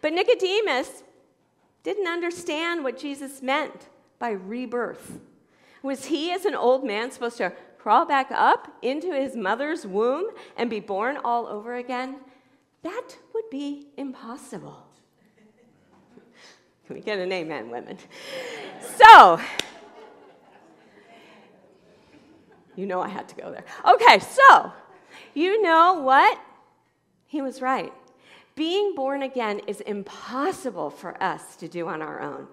But 0.00 0.12
Nicodemus 0.12 1.02
didn't 1.82 2.06
understand 2.06 2.84
what 2.84 3.00
Jesus 3.00 3.42
meant 3.42 3.88
by 4.20 4.30
rebirth. 4.30 5.18
Was 5.82 6.04
he, 6.04 6.30
as 6.30 6.44
an 6.44 6.54
old 6.54 6.84
man, 6.84 7.10
supposed 7.10 7.38
to 7.38 7.52
crawl 7.84 8.06
back 8.06 8.28
up 8.30 8.74
into 8.80 9.12
his 9.12 9.36
mother's 9.36 9.86
womb 9.86 10.24
and 10.56 10.70
be 10.70 10.80
born 10.80 11.18
all 11.22 11.46
over 11.46 11.74
again, 11.74 12.16
that 12.82 13.18
would 13.34 13.50
be 13.50 13.88
impossible. 13.98 14.86
Can 16.86 16.96
we 16.96 17.02
get 17.02 17.18
an 17.18 17.30
amen, 17.30 17.68
women? 17.68 17.98
So, 18.96 19.38
you 22.74 22.86
know 22.86 23.02
I 23.02 23.08
had 23.08 23.28
to 23.28 23.34
go 23.34 23.50
there. 23.50 23.66
Okay, 23.86 24.18
so, 24.18 24.72
you 25.34 25.60
know 25.60 26.00
what? 26.00 26.40
He 27.26 27.42
was 27.42 27.60
right. 27.60 27.92
Being 28.54 28.94
born 28.94 29.22
again 29.22 29.60
is 29.66 29.82
impossible 29.82 30.88
for 30.88 31.22
us 31.22 31.54
to 31.56 31.68
do 31.68 31.86
on 31.88 32.00
our 32.00 32.22
own. 32.22 32.46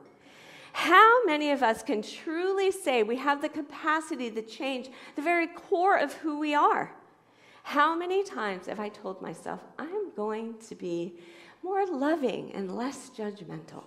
How 0.74 1.24
many 1.25 1.51
of 1.51 1.63
us 1.63 1.84
can 1.84 2.01
truly 2.01 2.72
say 2.72 3.04
we 3.04 3.18
have 3.18 3.42
the 3.42 3.50
capacity 3.50 4.32
to 4.32 4.42
change 4.42 4.90
the 5.16 5.22
very 5.22 5.48
core 5.48 5.98
of 5.98 6.13
who 6.13 6.40
we 6.40 6.54
are? 6.54 6.94
How 7.63 7.96
many 7.96 8.24
times 8.24 8.68
have 8.68 8.80
I 8.80 8.90
told 8.90 9.22
myself, 9.22 9.62
I'm 9.78 10.12
going 10.16 10.56
to 10.68 10.75
be 10.75 11.13
more 11.63 11.86
loving 11.86 12.51
and 12.54 12.75
less 12.75 13.12
judgmental? 13.16 13.84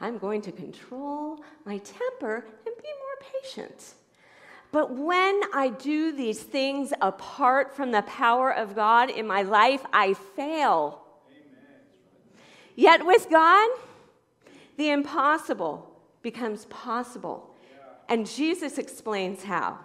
I'm 0.00 0.18
going 0.18 0.42
to 0.42 0.52
control 0.52 1.44
my 1.64 1.78
temper 1.78 2.46
and 2.66 2.74
be 2.76 2.88
more 2.88 3.42
patient. 3.42 3.94
But 4.72 4.96
when 4.96 5.42
I 5.52 5.68
do 5.68 6.12
these 6.12 6.42
things 6.42 6.94
apart 7.00 7.76
from 7.76 7.92
the 7.92 8.02
power 8.02 8.50
of 8.50 8.74
God 8.74 9.10
in 9.10 9.26
my 9.26 9.42
life, 9.42 9.84
I 9.92 10.14
fail. 10.14 11.02
Yet 12.74 13.04
with 13.04 13.28
God, 13.28 13.70
the 14.78 14.88
impossible 14.88 15.91
becomes 16.22 16.64
possible. 16.66 17.54
And 18.08 18.26
Jesus 18.26 18.78
explains 18.78 19.44
how. 19.44 19.78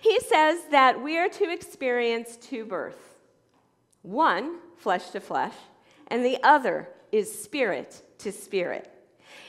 He 0.00 0.20
says 0.20 0.60
that 0.70 1.02
we 1.02 1.18
are 1.18 1.28
to 1.28 1.52
experience 1.52 2.36
two 2.36 2.64
births 2.64 3.04
one, 4.02 4.58
flesh 4.76 5.10
to 5.10 5.20
flesh, 5.20 5.54
and 6.06 6.24
the 6.24 6.38
other 6.42 6.88
is 7.12 7.42
spirit 7.42 8.02
to 8.18 8.32
spirit. 8.32 8.90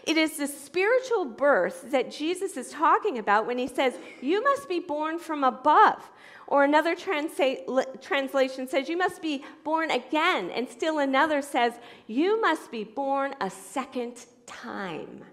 It 0.04 0.18
is 0.18 0.38
the 0.38 0.48
spiritual 0.48 1.26
birth 1.26 1.92
that 1.92 2.12
Jesus 2.12 2.58
is 2.58 2.72
talking 2.72 3.18
about 3.18 3.46
when 3.46 3.58
he 3.58 3.68
says, 3.68 3.94
You 4.22 4.44
must 4.44 4.68
be 4.68 4.80
born 4.80 5.20
from 5.20 5.44
above. 5.44 6.10
Or 6.48 6.64
another 6.66 6.96
transa- 6.96 8.02
translation 8.02 8.68
says, 8.68 8.90
You 8.90 8.98
must 8.98 9.22
be 9.22 9.44
born 9.64 9.92
again. 9.92 10.50
And 10.50 10.68
still 10.68 11.00
another 11.00 11.42
says, 11.42 11.74
You 12.08 12.42
must 12.42 12.72
be 12.72 12.84
born 12.84 13.36
a 13.40 13.50
second 13.50 14.26
time. 14.46 15.24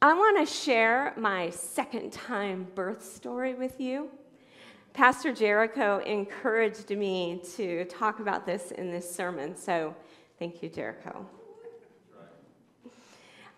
I 0.00 0.14
want 0.14 0.38
to 0.38 0.54
share 0.54 1.12
my 1.16 1.50
second 1.50 2.12
time 2.12 2.68
birth 2.76 3.04
story 3.04 3.54
with 3.54 3.80
you. 3.80 4.08
Pastor 4.92 5.32
Jericho 5.32 5.98
encouraged 6.06 6.90
me 6.90 7.42
to 7.56 7.84
talk 7.86 8.20
about 8.20 8.46
this 8.46 8.70
in 8.70 8.92
this 8.92 9.12
sermon, 9.12 9.56
so 9.56 9.96
thank 10.38 10.62
you, 10.62 10.68
Jericho. 10.68 11.26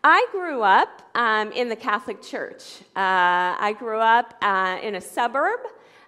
I 0.03 0.27
grew 0.33 0.63
up 0.63 1.03
um, 1.15 1.53
in 1.53 1.69
the 1.69 1.77
Catholic 1.77 2.23
Church. 2.23 2.81
Uh, 2.97 3.61
I 3.61 3.77
grew 3.79 3.99
up 3.99 4.35
uh, 4.41 4.79
in 4.83 4.95
a 4.95 5.01
suburb 5.01 5.61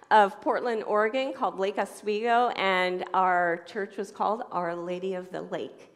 of 0.09 0.41
Portland, 0.41 0.83
Oregon 0.85 1.33
called 1.33 1.59
Lake 1.59 1.77
Oswego, 1.77 2.49
and 2.55 3.05
our 3.13 3.63
church 3.67 3.97
was 3.97 4.09
called 4.09 4.41
Our 4.51 4.75
Lady 4.75 5.13
of 5.13 5.31
the 5.31 5.43
Lake. 5.43 5.95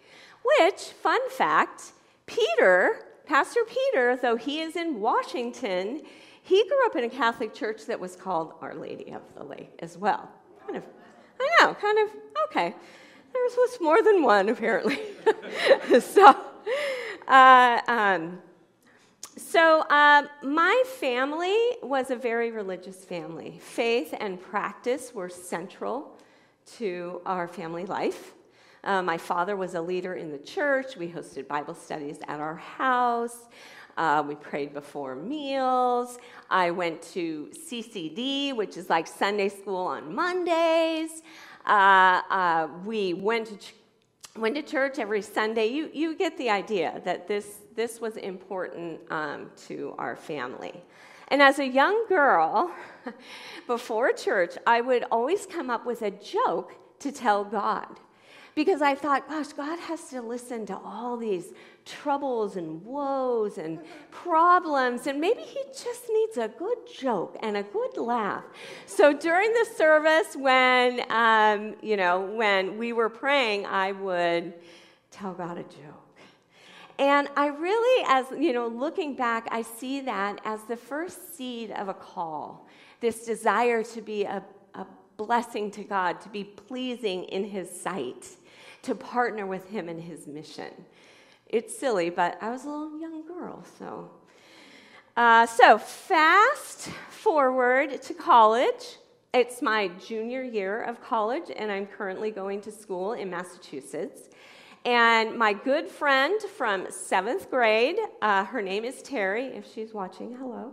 Which, 0.60 0.84
fun 0.84 1.27
fact, 1.32 1.94
Peter, 2.27 3.07
Pastor 3.27 3.60
Peter, 3.67 4.15
though 4.15 4.38
he 4.38 4.62
is 4.62 4.77
in 4.77 5.01
Washington, 5.01 6.01
he 6.41 6.63
grew 6.65 6.86
up 6.86 6.96
in 6.96 7.03
a 7.03 7.10
Catholic 7.10 7.53
church 7.53 7.86
that 7.88 8.00
was 8.00 8.15
called 8.15 8.53
Our 8.62 8.74
Lady 8.74 9.12
of 9.12 9.22
the 9.36 9.43
Lake 9.43 9.77
as 9.79 9.98
well. 9.98 10.29
Kind 10.65 10.77
of, 10.77 10.84
I 11.38 11.50
know, 11.60 11.74
kind 11.74 12.00
of, 12.00 12.15
okay. 12.46 12.74
There 13.34 13.41
was 13.43 13.77
more 13.81 14.01
than 14.01 14.24
one, 14.24 14.48
apparently. 14.48 15.00
so, 16.00 16.38
uh, 17.27 17.81
um, 17.89 18.39
so, 19.36 19.81
um, 19.89 20.29
my 20.41 20.84
family 21.00 21.55
was 21.84 22.10
a 22.12 22.15
very 22.15 22.51
religious 22.51 23.03
family. 23.03 23.60
Faith 23.62 24.13
and 24.17 24.41
practice 24.41 25.13
were 25.13 25.29
central 25.29 26.17
to 26.77 27.22
our 27.25 27.50
family 27.50 27.86
life. 27.86 28.34
Uh, 28.88 29.03
my 29.03 29.17
father 29.17 29.58
was 29.58 29.75
a 29.75 29.82
leader 29.82 30.13
in 30.13 30.32
the 30.32 30.38
church. 30.38 30.96
We 30.96 31.10
hosted 31.10 31.46
Bible 31.46 31.74
studies 31.74 32.20
at 32.29 32.39
our 32.39 32.56
house. 32.56 33.50
Uh, 33.98 34.24
we 34.25 34.36
prayed 34.36 34.74
before 34.74 35.13
meals. 35.13 36.17
I 36.50 36.72
went 36.72 37.01
to 37.13 37.51
CCD, 37.51 38.56
which 38.56 38.77
is 38.77 38.89
like 38.89 39.06
Sunday 39.06 39.50
school 39.50 39.86
on 39.88 40.15
Mondays. 40.15 41.22
Uh, 41.65 42.22
uh 42.29 42.67
we 42.86 43.13
went 43.13 43.48
to 43.48 43.58
ch- 43.58 43.74
went 44.38 44.56
to 44.56 44.62
church 44.62 45.00
every 45.00 45.22
Sunday. 45.22 45.67
You, 45.67 45.89
you 45.94 46.15
get 46.15 46.38
the 46.38 46.50
idea 46.50 47.01
that 47.03 47.27
this, 47.27 47.57
this 47.75 48.00
was 48.00 48.16
important 48.16 49.01
um, 49.12 49.51
to 49.68 49.96
our 49.98 50.16
family. 50.16 50.81
And 51.27 51.42
as 51.42 51.59
a 51.59 51.68
young 51.68 52.05
girl, 52.07 52.72
before 53.68 54.14
church, 54.14 54.55
I 54.66 54.79
would 54.79 55.03
always 55.12 55.46
come 55.46 55.70
up 55.70 55.85
with 55.85 56.03
a 56.03 56.12
joke 56.12 56.74
to 57.00 57.12
tell 57.12 57.44
God 57.44 58.00
because 58.57 58.81
I 58.81 58.96
thought, 58.96 59.29
gosh, 59.29 59.53
God 59.53 59.77
has 59.81 60.09
to 60.09 60.20
listen 60.20 60.65
to 60.65 60.77
all 60.77 61.15
these 61.15 61.53
troubles 61.85 62.55
and 62.55 62.83
woes 62.83 63.59
and 63.59 63.79
problems, 64.09 65.05
and 65.05 65.22
maybe 65.22 65.41
He 65.41 65.61
just 65.65 66.09
needs 66.11 66.37
a 66.37 66.48
good 66.48 66.79
joke 66.91 67.37
and 67.43 67.55
a 67.55 67.61
good 67.61 67.98
laugh. 67.98 68.43
So 68.87 69.13
during 69.13 69.53
the 69.53 69.67
service, 69.77 70.35
when 70.35 71.01
um, 71.11 71.75
you 71.83 71.98
know 71.98 72.22
when 72.22 72.79
we 72.79 72.93
were 72.93 73.09
praying, 73.09 73.67
I 73.67 73.91
would 73.91 74.55
tell 75.11 75.33
God 75.33 75.59
a 75.59 75.63
joke. 75.63 76.17
And 76.98 77.29
I 77.37 77.50
really, 77.50 78.05
as 78.09 78.25
you 78.31 78.53
know, 78.53 78.65
looking 78.65 79.15
back, 79.15 79.48
I 79.51 79.61
see 79.61 80.01
that 80.01 80.41
as 80.46 80.63
the 80.63 80.77
first 80.77 81.37
seed 81.37 81.70
of 81.70 81.89
a 81.89 81.93
call, 81.93 82.67
this 83.01 83.24
desire 83.24 83.83
to 83.83 84.01
be 84.01 84.24
a, 84.24 84.43
a 84.74 84.87
blessing 85.15 85.70
to 85.70 85.83
God, 85.83 86.20
to 86.22 86.29
be 86.29 86.43
pleasing 86.43 87.25
in 87.25 87.43
His 87.43 87.70
sight 87.70 88.25
to 88.88 88.96
partner 88.96 89.46
with 89.46 89.68
him 89.68 89.90
in 89.90 90.00
his 90.00 90.28
mission. 90.28 90.72
It's 91.46 91.78
silly, 91.78 92.10
but 92.10 92.38
I 92.42 92.50
was 92.50 92.64
a 92.64 92.70
little 92.70 92.98
young 92.98 93.28
girl, 93.28 93.62
so. 93.78 94.10
Uh, 95.18 95.46
so, 95.46 95.78
fast 95.78 96.88
forward 97.10 98.02
to 98.02 98.14
college. 98.14 98.98
It's 99.34 99.62
my 99.62 99.90
junior 100.08 100.42
year 100.42 100.84
of 100.84 101.02
college, 101.04 101.52
and 101.54 101.70
I'm 101.70 101.86
currently 101.86 102.32
going 102.32 102.62
to 102.62 102.72
school 102.72 103.12
in 103.12 103.30
Massachusetts. 103.30 104.30
And 104.86 105.38
my 105.38 105.52
good 105.52 105.90
friend 105.90 106.40
from 106.42 106.90
seventh 106.90 107.52
grade, 107.52 107.98
uh, 108.22 108.46
her 108.46 108.62
name 108.62 108.86
is 108.86 109.02
Terry, 109.02 109.48
if 109.48 109.70
she's 109.70 109.94
watching, 109.94 110.34
hello. 110.38 110.72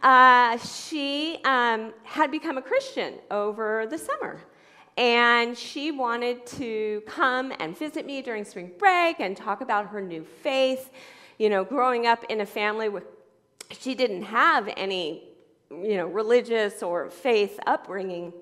Uh, 0.00 0.58
she 0.58 1.40
um, 1.44 1.92
had 2.04 2.30
become 2.30 2.56
a 2.56 2.62
Christian 2.62 3.14
over 3.32 3.84
the 3.90 3.98
summer. 3.98 4.38
And 4.96 5.56
she 5.56 5.90
wanted 5.90 6.46
to 6.46 7.02
come 7.06 7.52
and 7.60 7.76
visit 7.76 8.06
me 8.06 8.22
during 8.22 8.44
spring 8.44 8.72
break 8.78 9.20
and 9.20 9.36
talk 9.36 9.60
about 9.60 9.88
her 9.88 10.00
new 10.00 10.24
faith. 10.24 10.90
You 11.38 11.50
know, 11.50 11.64
growing 11.64 12.06
up 12.06 12.24
in 12.30 12.40
a 12.40 12.46
family 12.46 12.88
where 12.88 13.02
she 13.70 13.94
didn't 13.94 14.22
have 14.22 14.72
any, 14.76 15.24
you 15.70 15.96
know, 15.96 16.06
religious 16.06 16.82
or 16.82 17.10
faith 17.10 17.60
upbringing. 17.66 18.32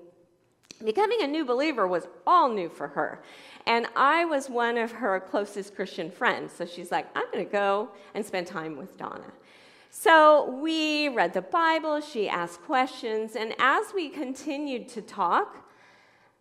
Becoming 0.83 1.21
a 1.21 1.27
new 1.27 1.43
believer 1.43 1.87
was 1.87 2.07
all 2.25 2.49
new 2.49 2.69
for 2.69 2.87
her. 2.89 3.21
And 3.65 3.87
I 3.95 4.25
was 4.25 4.49
one 4.49 4.77
of 4.77 4.91
her 4.91 5.19
closest 5.19 5.75
Christian 5.75 6.09
friends. 6.11 6.53
So 6.53 6.65
she's 6.65 6.91
like, 6.91 7.07
I'm 7.15 7.25
going 7.33 7.45
to 7.45 7.51
go 7.51 7.89
and 8.13 8.25
spend 8.25 8.47
time 8.47 8.77
with 8.77 8.97
Donna. 8.97 9.31
So 9.89 10.59
we 10.61 11.07
read 11.09 11.33
the 11.33 11.41
Bible, 11.41 12.01
she 12.01 12.27
asked 12.27 12.61
questions, 12.63 13.37
and 13.37 13.55
as 13.59 13.93
we 13.95 14.09
continued 14.09 14.89
to 14.89 15.01
talk, 15.01 15.64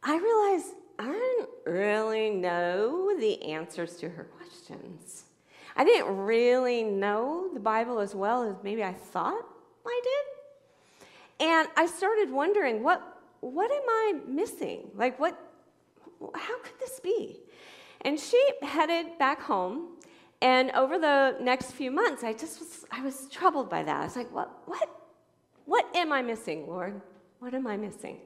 I 0.05 0.19
realized 0.19 0.75
I 0.99 1.07
didn't 1.07 1.49
really 1.65 2.29
know 2.29 3.19
the 3.19 3.43
answers 3.43 3.97
to 3.97 4.11
her 4.11 4.25
questions. 4.25 5.25
I 5.77 5.85
didn't 5.85 6.15
really 6.17 6.85
know 6.85 7.49
the 7.53 7.59
Bible 7.59 7.99
as 7.99 8.15
well 8.15 8.43
as 8.43 8.55
maybe 8.63 8.85
I 8.85 8.93
thought 8.93 9.45
I 9.87 10.01
did. 10.05 11.47
And 11.49 11.69
I 11.77 11.87
started 11.87 12.31
wondering, 12.31 12.83
what, 12.83 13.23
what 13.41 13.71
am 13.71 13.83
I 13.89 14.21
missing? 14.29 14.91
Like, 14.95 15.19
what, 15.19 15.39
how 16.35 16.59
could 16.61 16.79
this 16.79 17.01
be? 17.01 17.41
And 18.03 18.21
she 18.21 18.41
headed 18.63 19.19
back 19.19 19.41
home. 19.41 19.97
And 20.43 20.71
over 20.73 20.99
the 20.99 21.37
next 21.41 21.73
few 21.73 21.91
months, 21.91 22.23
I 22.23 22.35
just 22.35 22.61
was, 22.61 22.85
I 22.91 23.03
was 23.03 23.27
troubled 23.31 23.71
by 23.71 23.83
that. 23.83 24.01
I 24.03 24.05
was 24.05 24.17
like, 24.17 24.33
what, 24.33 24.51
what, 24.67 24.89
what 25.65 25.97
am 25.97 26.13
I 26.13 26.21
missing, 26.21 26.69
Lord? 26.69 27.01
What 27.39 27.55
am 27.55 27.67
I 27.67 27.79
missing? 27.79 28.19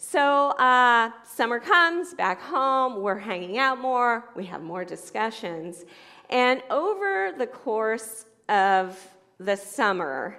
So 0.00 0.50
uh, 0.50 1.10
summer 1.24 1.58
comes, 1.58 2.14
back 2.14 2.40
home, 2.40 3.02
we're 3.02 3.18
hanging 3.18 3.58
out 3.58 3.80
more, 3.80 4.30
we 4.36 4.44
have 4.46 4.62
more 4.62 4.84
discussions. 4.84 5.84
And 6.30 6.62
over 6.70 7.32
the 7.36 7.48
course 7.48 8.26
of 8.48 8.96
the 9.40 9.56
summer, 9.56 10.38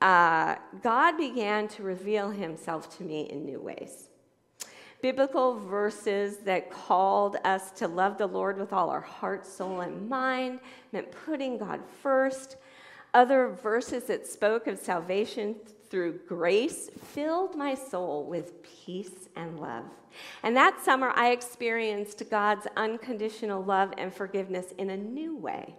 uh, 0.00 0.56
God 0.82 1.18
began 1.18 1.68
to 1.68 1.82
reveal 1.82 2.30
himself 2.30 2.96
to 2.96 3.02
me 3.02 3.28
in 3.28 3.44
new 3.44 3.60
ways. 3.60 4.08
Biblical 5.02 5.58
verses 5.58 6.38
that 6.38 6.70
called 6.70 7.36
us 7.44 7.72
to 7.72 7.88
love 7.88 8.16
the 8.16 8.26
Lord 8.26 8.56
with 8.56 8.72
all 8.72 8.88
our 8.88 9.02
heart, 9.02 9.44
soul, 9.44 9.82
and 9.82 10.08
mind 10.08 10.58
meant 10.92 11.12
putting 11.26 11.58
God 11.58 11.82
first. 12.00 12.56
Other 13.12 13.48
verses 13.48 14.04
that 14.04 14.26
spoke 14.26 14.66
of 14.66 14.78
salvation 14.78 15.56
through 15.90 16.20
grace 16.26 16.90
filled 17.14 17.56
my 17.56 17.74
soul 17.74 18.24
with 18.26 18.62
peace 18.62 19.28
and 19.36 19.58
love. 19.58 19.84
And 20.42 20.56
that 20.56 20.82
summer, 20.84 21.12
I 21.14 21.30
experienced 21.30 22.22
God's 22.30 22.66
unconditional 22.76 23.62
love 23.62 23.92
and 23.98 24.12
forgiveness 24.12 24.66
in 24.78 24.90
a 24.90 24.96
new 24.96 25.36
way. 25.36 25.74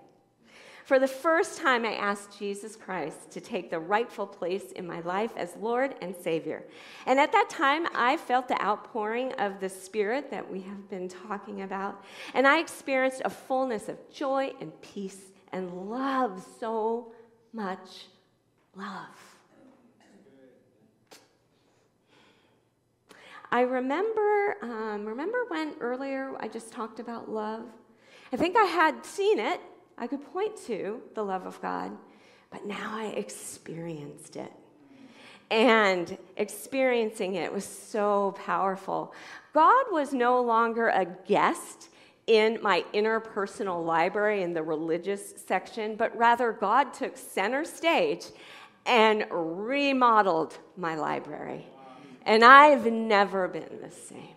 For 0.87 0.99
the 0.99 1.07
first 1.07 1.59
time, 1.59 1.83
I 1.83 1.95
asked 1.95 2.39
Jesus 2.39 2.77
Christ 2.77 3.29
to 3.31 3.41
take 3.41 3.69
the 3.69 3.79
rightful 3.79 4.25
place 4.25 4.71
in 4.71 4.87
my 4.87 5.01
life 5.01 5.31
as 5.35 5.53
Lord 5.59 5.95
and 6.01 6.15
Savior. 6.15 6.63
And 7.05 7.19
at 7.19 7.33
that 7.33 7.49
time, 7.49 7.87
I 7.93 8.15
felt 8.15 8.47
the 8.47 8.61
outpouring 8.63 9.33
of 9.33 9.59
the 9.59 9.67
Spirit 9.67 10.31
that 10.31 10.49
we 10.49 10.61
have 10.61 10.89
been 10.89 11.09
talking 11.09 11.63
about. 11.63 12.05
And 12.33 12.47
I 12.47 12.59
experienced 12.59 13.21
a 13.25 13.29
fullness 13.29 13.89
of 13.89 13.97
joy 14.09 14.53
and 14.61 14.71
peace 14.81 15.33
and 15.51 15.89
love, 15.89 16.41
so 16.57 17.11
much 17.51 18.05
love. 18.73 19.36
I 23.51 23.61
remember, 23.61 24.57
um, 24.61 25.05
remember 25.05 25.45
when 25.47 25.73
earlier 25.79 26.35
I 26.39 26.47
just 26.47 26.71
talked 26.71 26.99
about 26.99 27.29
love? 27.29 27.63
I 28.33 28.35
think 28.35 28.57
I 28.57 28.65
had 28.65 29.05
seen 29.05 29.39
it. 29.39 29.61
I 29.97 30.07
could 30.07 30.21
point 30.33 30.57
to 30.67 31.01
the 31.15 31.23
love 31.23 31.45
of 31.45 31.61
God, 31.61 31.97
but 32.51 32.65
now 32.65 32.91
I 32.93 33.05
experienced 33.07 34.35
it. 34.35 34.51
And 35.49 36.17
experiencing 36.35 37.35
it 37.35 37.51
was 37.51 37.63
so 37.63 38.35
powerful. 38.37 39.13
God 39.53 39.85
was 39.91 40.11
no 40.11 40.41
longer 40.41 40.89
a 40.89 41.05
guest 41.05 41.89
in 42.27 42.59
my 42.61 42.83
interpersonal 42.93 43.85
library 43.85 44.43
in 44.43 44.53
the 44.53 44.61
religious 44.61 45.33
section, 45.47 45.95
but 45.95 46.15
rather 46.17 46.51
God 46.51 46.93
took 46.93 47.15
center 47.15 47.63
stage 47.63 48.25
and 48.85 49.25
remodeled 49.31 50.57
my 50.75 50.95
library. 50.95 51.65
And 52.27 52.43
I've 52.43 52.85
never 52.85 53.47
been 53.47 53.79
the 53.81 53.89
same. 53.89 54.35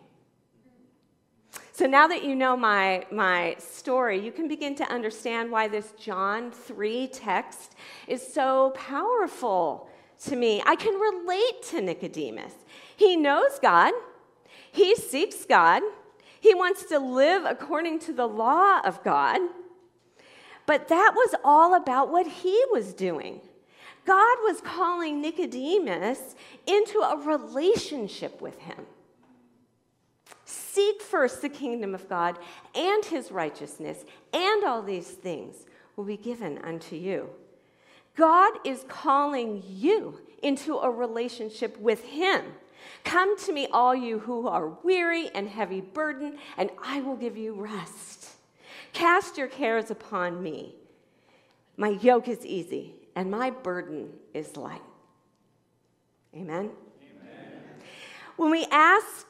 So 1.72 1.86
now 1.86 2.06
that 2.06 2.22
you 2.22 2.36
know 2.36 2.56
my, 2.56 3.04
my 3.10 3.56
story, 3.58 4.24
you 4.24 4.30
can 4.30 4.46
begin 4.46 4.76
to 4.76 4.84
understand 4.84 5.50
why 5.50 5.66
this 5.66 5.92
John 5.98 6.52
3 6.52 7.08
text 7.08 7.74
is 8.06 8.24
so 8.24 8.70
powerful 8.76 9.90
to 10.24 10.36
me. 10.36 10.62
I 10.64 10.76
can 10.76 10.94
relate 10.94 11.62
to 11.70 11.80
Nicodemus. 11.80 12.54
He 12.96 13.16
knows 13.16 13.58
God, 13.60 13.92
he 14.70 14.94
seeks 14.94 15.44
God, 15.44 15.82
he 16.38 16.54
wants 16.54 16.84
to 16.84 16.98
live 17.00 17.44
according 17.44 17.98
to 18.00 18.12
the 18.12 18.28
law 18.28 18.80
of 18.84 19.02
God. 19.02 19.40
But 20.64 20.86
that 20.88 21.14
was 21.16 21.34
all 21.42 21.74
about 21.74 22.12
what 22.12 22.28
he 22.28 22.62
was 22.70 22.94
doing. 22.94 23.40
God 24.10 24.38
was 24.42 24.60
calling 24.60 25.22
Nicodemus 25.22 26.34
into 26.66 26.98
a 26.98 27.16
relationship 27.16 28.40
with 28.40 28.58
him. 28.58 28.84
Seek 30.44 31.00
first 31.00 31.42
the 31.42 31.48
kingdom 31.48 31.94
of 31.94 32.08
God 32.08 32.36
and 32.74 33.04
his 33.04 33.30
righteousness, 33.30 34.04
and 34.32 34.64
all 34.64 34.82
these 34.82 35.06
things 35.06 35.58
will 35.94 36.02
be 36.02 36.16
given 36.16 36.58
unto 36.58 36.96
you. 36.96 37.30
God 38.16 38.54
is 38.64 38.84
calling 38.88 39.62
you 39.68 40.18
into 40.42 40.78
a 40.78 40.90
relationship 40.90 41.78
with 41.78 42.02
him. 42.02 42.46
Come 43.04 43.38
to 43.44 43.52
me, 43.52 43.68
all 43.72 43.94
you 43.94 44.18
who 44.18 44.48
are 44.48 44.70
weary 44.82 45.30
and 45.36 45.48
heavy 45.48 45.80
burdened, 45.80 46.36
and 46.56 46.70
I 46.82 47.00
will 47.00 47.14
give 47.14 47.36
you 47.36 47.54
rest. 47.54 48.30
Cast 48.92 49.38
your 49.38 49.46
cares 49.46 49.88
upon 49.88 50.42
me. 50.42 50.74
My 51.76 51.90
yoke 51.90 52.26
is 52.26 52.44
easy, 52.44 52.96
and 53.16 53.30
my 53.30 53.50
burden 53.50 54.10
is 54.34 54.56
light. 54.56 54.82
Amen? 56.34 56.70
Amen. 57.00 57.50
When 58.36 58.50
we 58.50 58.66
ask 58.70 59.26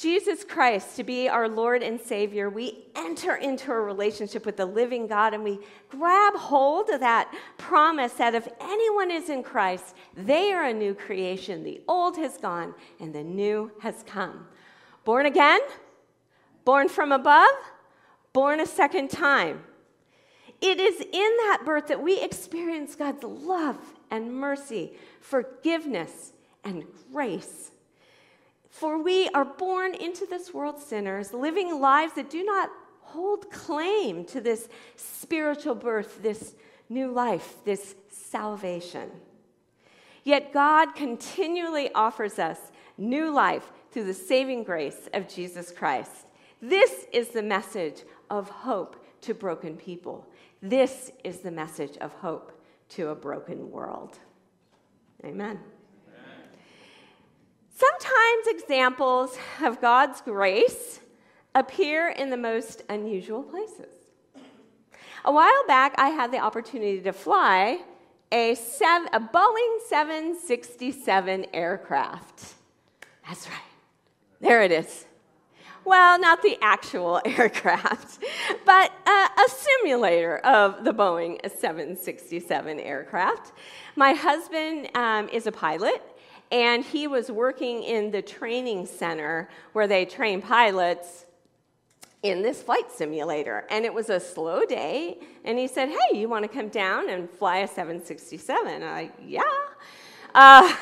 Jesus 0.00 0.44
Christ 0.44 0.96
to 0.96 1.04
be 1.04 1.28
our 1.28 1.46
Lord 1.46 1.82
and 1.82 2.00
Savior, 2.00 2.48
we 2.48 2.86
enter 2.96 3.34
into 3.34 3.70
a 3.70 3.78
relationship 3.78 4.46
with 4.46 4.56
the 4.56 4.64
living 4.64 5.06
God 5.06 5.34
and 5.34 5.44
we 5.44 5.58
grab 5.90 6.34
hold 6.36 6.88
of 6.88 7.00
that 7.00 7.30
promise 7.58 8.14
that 8.14 8.34
if 8.34 8.48
anyone 8.62 9.10
is 9.10 9.28
in 9.28 9.42
Christ, 9.42 9.94
they 10.16 10.52
are 10.52 10.64
a 10.64 10.72
new 10.72 10.94
creation. 10.94 11.64
The 11.64 11.82
old 11.86 12.16
has 12.16 12.38
gone 12.38 12.74
and 12.98 13.14
the 13.14 13.22
new 13.22 13.72
has 13.80 14.02
come. 14.06 14.46
Born 15.04 15.26
again, 15.26 15.60
born 16.64 16.88
from 16.88 17.12
above, 17.12 17.50
born 18.32 18.60
a 18.60 18.66
second 18.66 19.10
time. 19.10 19.64
It 20.60 20.78
is 20.78 21.00
in 21.00 21.10
that 21.10 21.62
birth 21.64 21.86
that 21.88 22.02
we 22.02 22.20
experience 22.20 22.94
God's 22.94 23.22
love 23.22 23.78
and 24.10 24.34
mercy, 24.34 24.92
forgiveness 25.20 26.32
and 26.64 26.84
grace. 27.12 27.70
For 28.68 29.02
we 29.02 29.28
are 29.30 29.44
born 29.44 29.94
into 29.94 30.26
this 30.26 30.52
world 30.52 30.78
sinners, 30.78 31.32
living 31.32 31.80
lives 31.80 32.12
that 32.14 32.30
do 32.30 32.44
not 32.44 32.70
hold 33.00 33.50
claim 33.50 34.24
to 34.26 34.40
this 34.40 34.68
spiritual 34.96 35.74
birth, 35.74 36.22
this 36.22 36.54
new 36.88 37.10
life, 37.10 37.56
this 37.64 37.94
salvation. 38.08 39.10
Yet 40.24 40.52
God 40.52 40.94
continually 40.94 41.92
offers 41.94 42.38
us 42.38 42.58
new 42.98 43.32
life 43.32 43.72
through 43.90 44.04
the 44.04 44.14
saving 44.14 44.62
grace 44.64 45.08
of 45.14 45.28
Jesus 45.28 45.72
Christ. 45.72 46.26
This 46.60 47.06
is 47.12 47.28
the 47.28 47.42
message 47.42 48.02
of 48.28 48.48
hope 48.48 49.04
to 49.22 49.34
broken 49.34 49.76
people. 49.76 50.28
This 50.62 51.10
is 51.24 51.40
the 51.40 51.50
message 51.50 51.96
of 51.98 52.12
hope 52.14 52.52
to 52.90 53.08
a 53.08 53.14
broken 53.14 53.70
world. 53.70 54.18
Amen. 55.24 55.58
Sometimes 57.70 58.46
examples 58.46 59.38
of 59.62 59.80
God's 59.80 60.20
grace 60.20 61.00
appear 61.54 62.10
in 62.10 62.28
the 62.28 62.36
most 62.36 62.82
unusual 62.90 63.42
places. 63.42 63.94
A 65.24 65.32
while 65.32 65.66
back, 65.66 65.94
I 65.96 66.10
had 66.10 66.30
the 66.32 66.38
opportunity 66.38 67.00
to 67.00 67.12
fly 67.12 67.80
a, 68.32 68.54
seven, 68.54 69.08
a 69.12 69.20
Boeing 69.20 69.78
767 69.88 71.46
aircraft. 71.52 72.54
That's 73.26 73.48
right. 73.48 73.58
There 74.40 74.62
it 74.62 74.72
is. 74.72 75.06
Well, 75.84 76.20
not 76.20 76.42
the 76.42 76.58
actual 76.60 77.20
aircraft, 77.24 78.18
but 78.64 78.92
a, 79.06 79.28
simulator 79.48 80.38
of 80.38 80.84
the 80.84 80.92
Boeing 80.92 81.40
767 81.42 82.78
aircraft. 82.78 83.52
My 83.96 84.12
husband 84.12 84.90
um, 84.94 85.28
is 85.30 85.46
a 85.46 85.52
pilot, 85.52 86.02
and 86.52 86.84
he 86.84 87.06
was 87.06 87.30
working 87.30 87.82
in 87.82 88.10
the 88.10 88.22
training 88.22 88.86
center 88.86 89.48
where 89.72 89.86
they 89.86 90.04
train 90.04 90.40
pilots 90.42 91.26
in 92.22 92.42
this 92.42 92.62
flight 92.62 92.92
simulator. 92.92 93.66
And 93.70 93.84
it 93.84 93.92
was 93.92 94.10
a 94.10 94.20
slow 94.20 94.64
day. 94.64 95.18
And 95.44 95.58
he 95.58 95.66
said, 95.66 95.88
Hey, 95.88 96.18
you 96.18 96.28
want 96.28 96.44
to 96.44 96.48
come 96.48 96.68
down 96.68 97.08
and 97.08 97.28
fly 97.28 97.58
a 97.58 97.68
767? 97.68 98.82
I, 98.82 99.10
yeah. 99.26 99.42
Uh, 100.34 100.74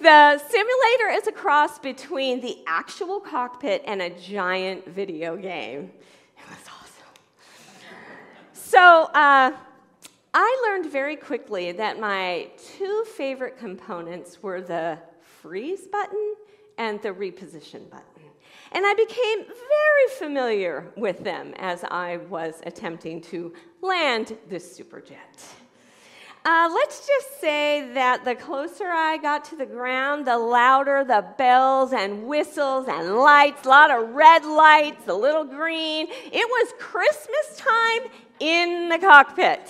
the 0.00 0.38
simulator 0.38 1.08
is 1.10 1.26
a 1.26 1.32
cross 1.32 1.78
between 1.78 2.40
the 2.40 2.58
actual 2.66 3.20
cockpit 3.20 3.82
and 3.86 4.00
a 4.00 4.10
giant 4.10 4.86
video 4.86 5.36
game. 5.36 5.90
It 6.36 6.48
was 6.48 6.58
awesome. 6.68 7.12
So, 8.52 9.04
uh, 9.14 9.52
I 10.34 10.66
learned 10.66 10.90
very 10.90 11.16
quickly 11.16 11.72
that 11.72 12.00
my 12.00 12.48
two 12.78 13.04
favorite 13.16 13.58
components 13.58 14.42
were 14.42 14.62
the 14.62 14.98
freeze 15.20 15.86
button 15.86 16.36
and 16.78 17.02
the 17.02 17.10
reposition 17.10 17.90
button. 17.90 18.06
And 18.72 18.86
I 18.86 18.94
became 18.94 19.44
very 19.44 20.08
familiar 20.18 20.90
with 20.96 21.22
them 21.22 21.52
as 21.58 21.84
I 21.84 22.16
was 22.28 22.62
attempting 22.64 23.20
to 23.22 23.52
land 23.82 24.38
this 24.48 24.78
superjet. 24.78 25.44
Uh, 26.44 26.68
let's 26.74 27.06
just 27.06 27.40
say 27.40 27.92
that 27.94 28.24
the 28.24 28.34
closer 28.34 28.88
I 28.88 29.16
got 29.16 29.44
to 29.46 29.56
the 29.56 29.66
ground, 29.66 30.26
the 30.26 30.36
louder 30.36 31.04
the 31.04 31.24
bells 31.38 31.92
and 31.92 32.26
whistles 32.26 32.88
and 32.88 33.16
lights, 33.16 33.64
a 33.64 33.68
lot 33.68 33.92
of 33.92 34.08
red 34.08 34.44
lights, 34.44 35.06
a 35.06 35.14
little 35.14 35.44
green. 35.44 36.08
It 36.10 36.48
was 36.48 36.72
Christmas 36.80 37.56
time 37.56 38.10
in 38.40 38.88
the 38.88 38.98
cockpit. 38.98 39.60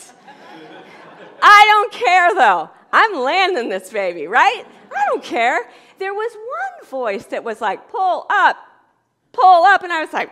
I 1.42 1.64
don't 1.66 1.92
care 1.92 2.35
though. 2.35 2.70
I'm 2.90 3.20
landing 3.20 3.68
this 3.68 3.90
baby, 3.90 4.26
right? 4.26 4.64
I 4.90 5.04
don't 5.08 5.22
care. 5.22 5.68
There 5.98 6.14
was 6.14 6.32
one 6.35 6.88
voice 6.88 7.26
that 7.26 7.44
was 7.44 7.61
like, 7.61 7.90
pull 7.90 8.24
up, 8.30 8.56
pull 9.32 9.64
up. 9.64 9.82
And 9.82 9.92
I 9.92 10.00
was 10.00 10.12
like, 10.14 10.30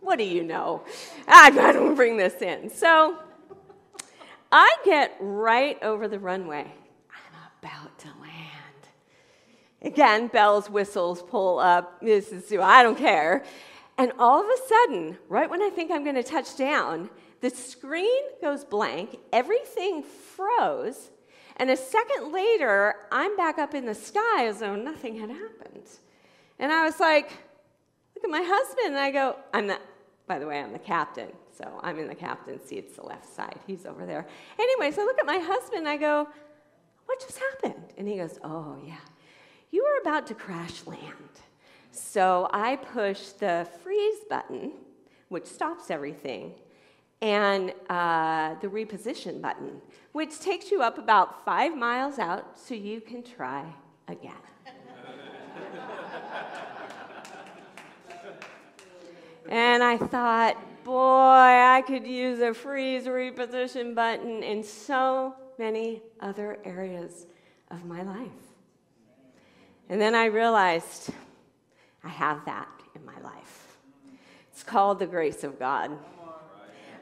what 0.00 0.16
do 0.16 0.24
you 0.24 0.44
know? 0.44 0.82
I 1.28 1.50
gotta 1.50 1.94
bring 1.94 2.16
this 2.16 2.40
in. 2.40 2.70
So 2.70 3.18
I 4.50 4.76
get 4.84 5.16
right 5.20 5.82
over 5.82 6.08
the 6.08 6.18
runway. 6.18 6.72
I'm 7.10 7.34
about 7.60 7.98
to 8.00 8.08
land. 8.20 8.32
Again, 9.82 10.28
bells, 10.28 10.70
whistles, 10.70 11.22
pull 11.22 11.58
up. 11.58 12.00
This 12.00 12.32
is, 12.32 12.52
I 12.52 12.82
don't 12.82 12.98
care. 12.98 13.44
And 13.98 14.12
all 14.18 14.40
of 14.40 14.46
a 14.46 14.68
sudden, 14.68 15.18
right 15.28 15.48
when 15.48 15.62
I 15.62 15.70
think 15.70 15.90
I'm 15.90 16.04
going 16.04 16.16
to 16.16 16.22
touch 16.22 16.56
down, 16.56 17.10
the 17.40 17.50
screen 17.50 18.22
goes 18.40 18.64
blank, 18.64 19.18
everything 19.32 20.02
froze, 20.02 21.10
and 21.56 21.70
a 21.70 21.76
second 21.76 22.32
later, 22.32 22.94
I'm 23.10 23.36
back 23.36 23.58
up 23.58 23.74
in 23.74 23.86
the 23.86 23.94
sky 23.94 24.46
as 24.46 24.58
though 24.58 24.76
nothing 24.76 25.18
had 25.18 25.30
happened. 25.30 25.88
And 26.58 26.70
I 26.70 26.84
was 26.84 27.00
like, 27.00 27.30
look 28.14 28.24
at 28.24 28.30
my 28.30 28.42
husband, 28.44 28.88
and 28.88 28.98
I 28.98 29.10
go, 29.10 29.36
I'm 29.54 29.66
not, 29.66 29.80
By 30.26 30.38
the 30.38 30.46
way, 30.46 30.60
I'm 30.60 30.72
the 30.72 30.78
captain, 30.78 31.32
so 31.56 31.80
I'm 31.82 31.98
in 31.98 32.08
the 32.08 32.14
captain's 32.14 32.62
seat, 32.62 32.78
it's 32.78 32.96
the 32.96 33.02
left 33.02 33.34
side. 33.34 33.58
He's 33.66 33.86
over 33.86 34.04
there. 34.04 34.26
Anyways, 34.58 34.98
I 34.98 35.02
look 35.02 35.18
at 35.18 35.26
my 35.26 35.38
husband, 35.38 35.88
I 35.88 35.96
go, 35.96 36.28
What 37.06 37.20
just 37.20 37.38
happened? 37.38 37.94
And 37.96 38.06
he 38.06 38.16
goes, 38.16 38.38
Oh, 38.44 38.76
yeah. 38.84 38.96
You 39.70 39.82
were 39.82 40.00
about 40.02 40.26
to 40.28 40.34
crash 40.34 40.86
land. 40.86 41.00
So 41.90 42.48
I 42.52 42.76
push 42.76 43.30
the 43.30 43.66
freeze 43.82 44.20
button, 44.28 44.72
which 45.28 45.46
stops 45.46 45.90
everything, 45.90 46.52
and 47.22 47.72
uh, 47.88 48.54
the 48.60 48.68
reposition 48.68 49.40
button, 49.40 49.80
which 50.12 50.38
takes 50.38 50.70
you 50.70 50.82
up 50.82 50.98
about 50.98 51.44
five 51.44 51.76
miles 51.76 52.18
out 52.18 52.58
so 52.58 52.74
you 52.74 53.00
can 53.00 53.22
try 53.22 53.64
again. 54.08 54.32
and 59.48 59.82
I 59.82 59.96
thought, 59.96 60.56
boy, 60.86 60.92
I 60.92 61.82
could 61.84 62.06
use 62.06 62.38
a 62.38 62.54
freeze 62.54 63.06
reposition 63.06 63.92
button 63.92 64.44
in 64.44 64.62
so 64.62 65.34
many 65.58 66.00
other 66.20 66.58
areas 66.64 67.26
of 67.72 67.84
my 67.84 68.02
life. 68.02 68.30
And 69.88 70.00
then 70.00 70.14
I 70.14 70.26
realized 70.26 71.10
I 72.04 72.08
have 72.08 72.44
that 72.44 72.68
in 72.94 73.04
my 73.04 73.18
life. 73.20 73.78
It's 74.52 74.62
called 74.62 75.00
the 75.00 75.06
grace 75.06 75.42
of 75.42 75.58
God. 75.58 75.90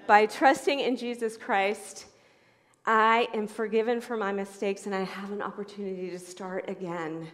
By 0.07 0.25
trusting 0.27 0.81
in 0.81 0.97
Jesus 0.97 1.37
Christ, 1.37 2.07
I 2.87 3.29
am 3.35 3.47
forgiven 3.47 4.01
for 4.01 4.17
my 4.17 4.33
mistakes 4.33 4.87
and 4.87 4.95
I 4.95 5.03
have 5.03 5.31
an 5.31 5.43
opportunity 5.43 6.09
to 6.09 6.19
start 6.19 6.71
again. 6.71 7.29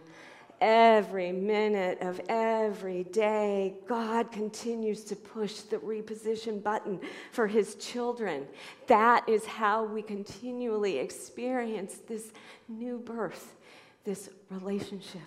Every 0.61 1.31
minute 1.31 2.01
of 2.01 2.21
every 2.29 3.05
day, 3.05 3.73
God 3.87 4.31
continues 4.31 5.03
to 5.05 5.15
push 5.15 5.61
the 5.61 5.77
reposition 5.77 6.61
button 6.61 6.99
for 7.31 7.47
his 7.47 7.73
children. 7.75 8.45
That 8.85 9.27
is 9.27 9.43
how 9.47 9.83
we 9.83 10.03
continually 10.03 10.99
experience 10.99 11.95
this 12.07 12.31
new 12.69 12.99
birth, 12.99 13.55
this 14.03 14.29
relationship 14.51 15.21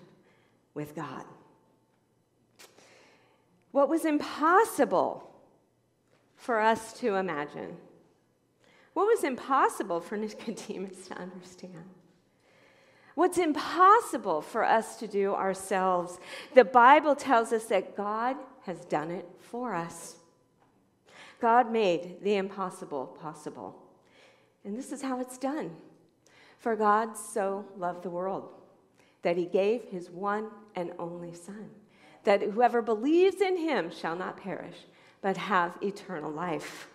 with 0.73 0.95
God. 0.95 1.25
What 3.73 3.89
was 3.89 4.05
impossible 4.05 5.29
for 6.37 6.61
us 6.61 6.93
to 7.01 7.17
imagine? 7.17 7.77
What 8.93 9.07
was 9.07 9.25
impossible 9.25 10.01
for 10.01 10.17
Nicodemus 10.17 11.09
to 11.09 11.19
understand? 11.19 11.85
What's 13.15 13.39
impossible 13.39 14.41
for 14.43 14.65
us 14.65 14.97
to 14.97 15.07
do 15.07 15.35
ourselves? 15.35 16.19
The 16.55 16.65
Bible 16.65 17.15
tells 17.15 17.53
us 17.53 17.65
that 17.67 17.97
God 17.97 18.37
has 18.63 18.85
done 18.87 19.11
it 19.11 19.29
for 19.41 19.75
us. 19.75 20.17
God 21.41 21.71
made 21.71 22.23
the 22.23 22.35
impossible 22.37 23.17
possible. 23.21 23.77
And 24.65 24.77
this 24.77 24.93
is 24.93 25.03
how 25.03 25.21
it's 25.21 25.39
done. 25.39 25.77
For 26.59 26.75
God 26.75 27.17
so 27.17 27.67
loved 27.77 28.03
the 28.03 28.11
world 28.11 28.49
that 29.23 29.37
he 29.37 29.47
gave 29.47 29.85
his 29.85 30.11
one 30.11 30.49
and 30.75 30.93
only 30.99 31.35
Son, 31.35 31.71
that 32.25 32.43
whoever 32.43 32.83
believes 32.83 33.41
in 33.41 33.57
him 33.57 33.91
shall 33.91 34.17
not 34.17 34.37
perish, 34.37 34.77
but 35.21 35.37
have 35.37 35.79
eternal 35.83 36.31
life. 36.31 36.89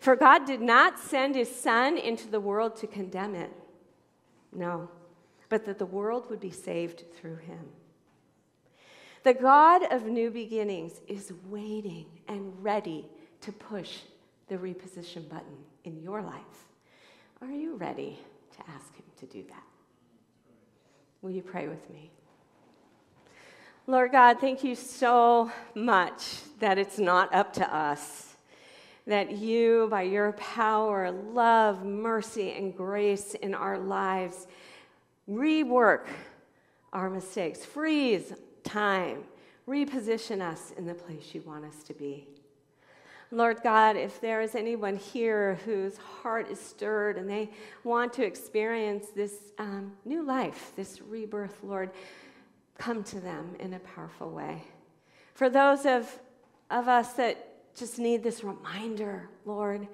For 0.00 0.16
God 0.16 0.46
did 0.46 0.60
not 0.60 0.98
send 0.98 1.34
his 1.34 1.54
Son 1.54 1.96
into 1.96 2.28
the 2.28 2.40
world 2.40 2.76
to 2.76 2.86
condemn 2.86 3.34
it, 3.34 3.52
no, 4.52 4.88
but 5.52 5.66
that 5.66 5.78
the 5.78 5.84
world 5.84 6.30
would 6.30 6.40
be 6.40 6.50
saved 6.50 7.04
through 7.14 7.36
him. 7.36 7.60
The 9.22 9.34
God 9.34 9.82
of 9.92 10.06
new 10.06 10.30
beginnings 10.30 11.02
is 11.06 11.30
waiting 11.50 12.06
and 12.26 12.54
ready 12.64 13.04
to 13.42 13.52
push 13.52 13.98
the 14.48 14.56
reposition 14.56 15.28
button 15.28 15.58
in 15.84 16.00
your 16.00 16.22
life. 16.22 16.40
Are 17.42 17.50
you 17.50 17.76
ready 17.76 18.18
to 18.56 18.70
ask 18.70 18.96
him 18.96 19.04
to 19.20 19.26
do 19.26 19.42
that? 19.50 19.62
Will 21.20 21.32
you 21.32 21.42
pray 21.42 21.68
with 21.68 21.90
me? 21.90 22.10
Lord 23.86 24.10
God, 24.10 24.40
thank 24.40 24.64
you 24.64 24.74
so 24.74 25.52
much 25.74 26.22
that 26.60 26.78
it's 26.78 26.98
not 26.98 27.34
up 27.34 27.52
to 27.52 27.76
us, 27.76 28.36
that 29.06 29.32
you, 29.32 29.86
by 29.90 30.00
your 30.00 30.32
power, 30.32 31.10
love, 31.10 31.84
mercy, 31.84 32.52
and 32.52 32.74
grace 32.74 33.34
in 33.34 33.54
our 33.54 33.76
lives, 33.76 34.46
rework 35.28 36.06
our 36.92 37.08
mistakes, 37.08 37.64
freeze 37.64 38.32
time, 38.64 39.24
reposition 39.68 40.40
us 40.40 40.72
in 40.76 40.86
the 40.86 40.94
place 40.94 41.34
you 41.34 41.42
want 41.42 41.64
us 41.64 41.82
to 41.84 41.94
be. 41.94 42.28
Lord 43.30 43.62
God, 43.62 43.96
if 43.96 44.20
there 44.20 44.42
is 44.42 44.54
anyone 44.54 44.96
here 44.96 45.54
whose 45.64 45.96
heart 45.96 46.50
is 46.50 46.60
stirred 46.60 47.16
and 47.16 47.28
they 47.28 47.48
want 47.82 48.12
to 48.14 48.24
experience 48.24 49.06
this 49.08 49.32
um, 49.58 49.92
new 50.04 50.22
life, 50.22 50.72
this 50.76 51.00
rebirth, 51.00 51.56
Lord, 51.62 51.90
come 52.76 53.02
to 53.04 53.20
them 53.20 53.56
in 53.58 53.72
a 53.72 53.78
powerful 53.78 54.30
way. 54.30 54.62
For 55.34 55.48
those 55.48 55.86
of, 55.86 56.18
of 56.70 56.88
us 56.88 57.14
that 57.14 57.74
just 57.74 57.98
need 57.98 58.22
this 58.22 58.44
reminder, 58.44 59.30
Lord, 59.46 59.88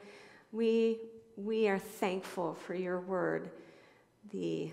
we, 0.50 0.98
we 1.36 1.68
are 1.68 1.78
thankful 1.78 2.54
for 2.54 2.74
your 2.74 2.98
word, 2.98 3.50
the 4.32 4.72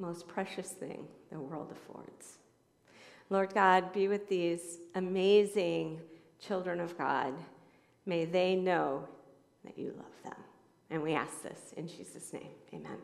most 0.00 0.26
precious 0.26 0.70
thing 0.70 1.06
the 1.30 1.38
world 1.38 1.70
affords. 1.70 2.38
Lord 3.28 3.54
God, 3.54 3.92
be 3.92 4.08
with 4.08 4.28
these 4.28 4.78
amazing 4.94 6.00
children 6.40 6.80
of 6.80 6.98
God. 6.98 7.34
May 8.06 8.24
they 8.24 8.56
know 8.56 9.06
that 9.64 9.78
you 9.78 9.94
love 9.96 10.22
them. 10.24 10.42
And 10.90 11.02
we 11.02 11.14
ask 11.14 11.42
this 11.42 11.72
in 11.76 11.86
Jesus' 11.86 12.32
name. 12.32 12.48
Amen. 12.74 12.98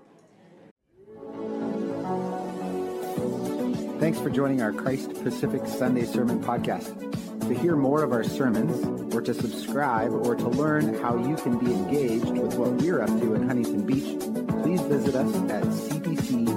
Thanks 4.00 4.18
for 4.18 4.28
joining 4.28 4.60
our 4.60 4.72
Christ 4.72 5.22
Pacific 5.22 5.66
Sunday 5.66 6.04
Sermon 6.04 6.42
Podcast. 6.42 7.00
To 7.48 7.54
hear 7.54 7.76
more 7.76 8.02
of 8.02 8.12
our 8.12 8.24
sermons, 8.24 9.14
or 9.14 9.22
to 9.22 9.32
subscribe, 9.32 10.12
or 10.12 10.34
to 10.34 10.48
learn 10.48 10.94
how 11.00 11.16
you 11.16 11.36
can 11.36 11.58
be 11.58 11.72
engaged 11.72 12.28
with 12.30 12.54
what 12.56 12.72
we're 12.72 13.00
up 13.00 13.08
to 13.20 13.34
in 13.34 13.46
Huntington 13.46 13.86
Beach, 13.86 14.18
please 14.62 14.80
visit 14.82 15.14
us 15.14 15.34
at 15.50 15.62
cpchb.org. 15.62 16.55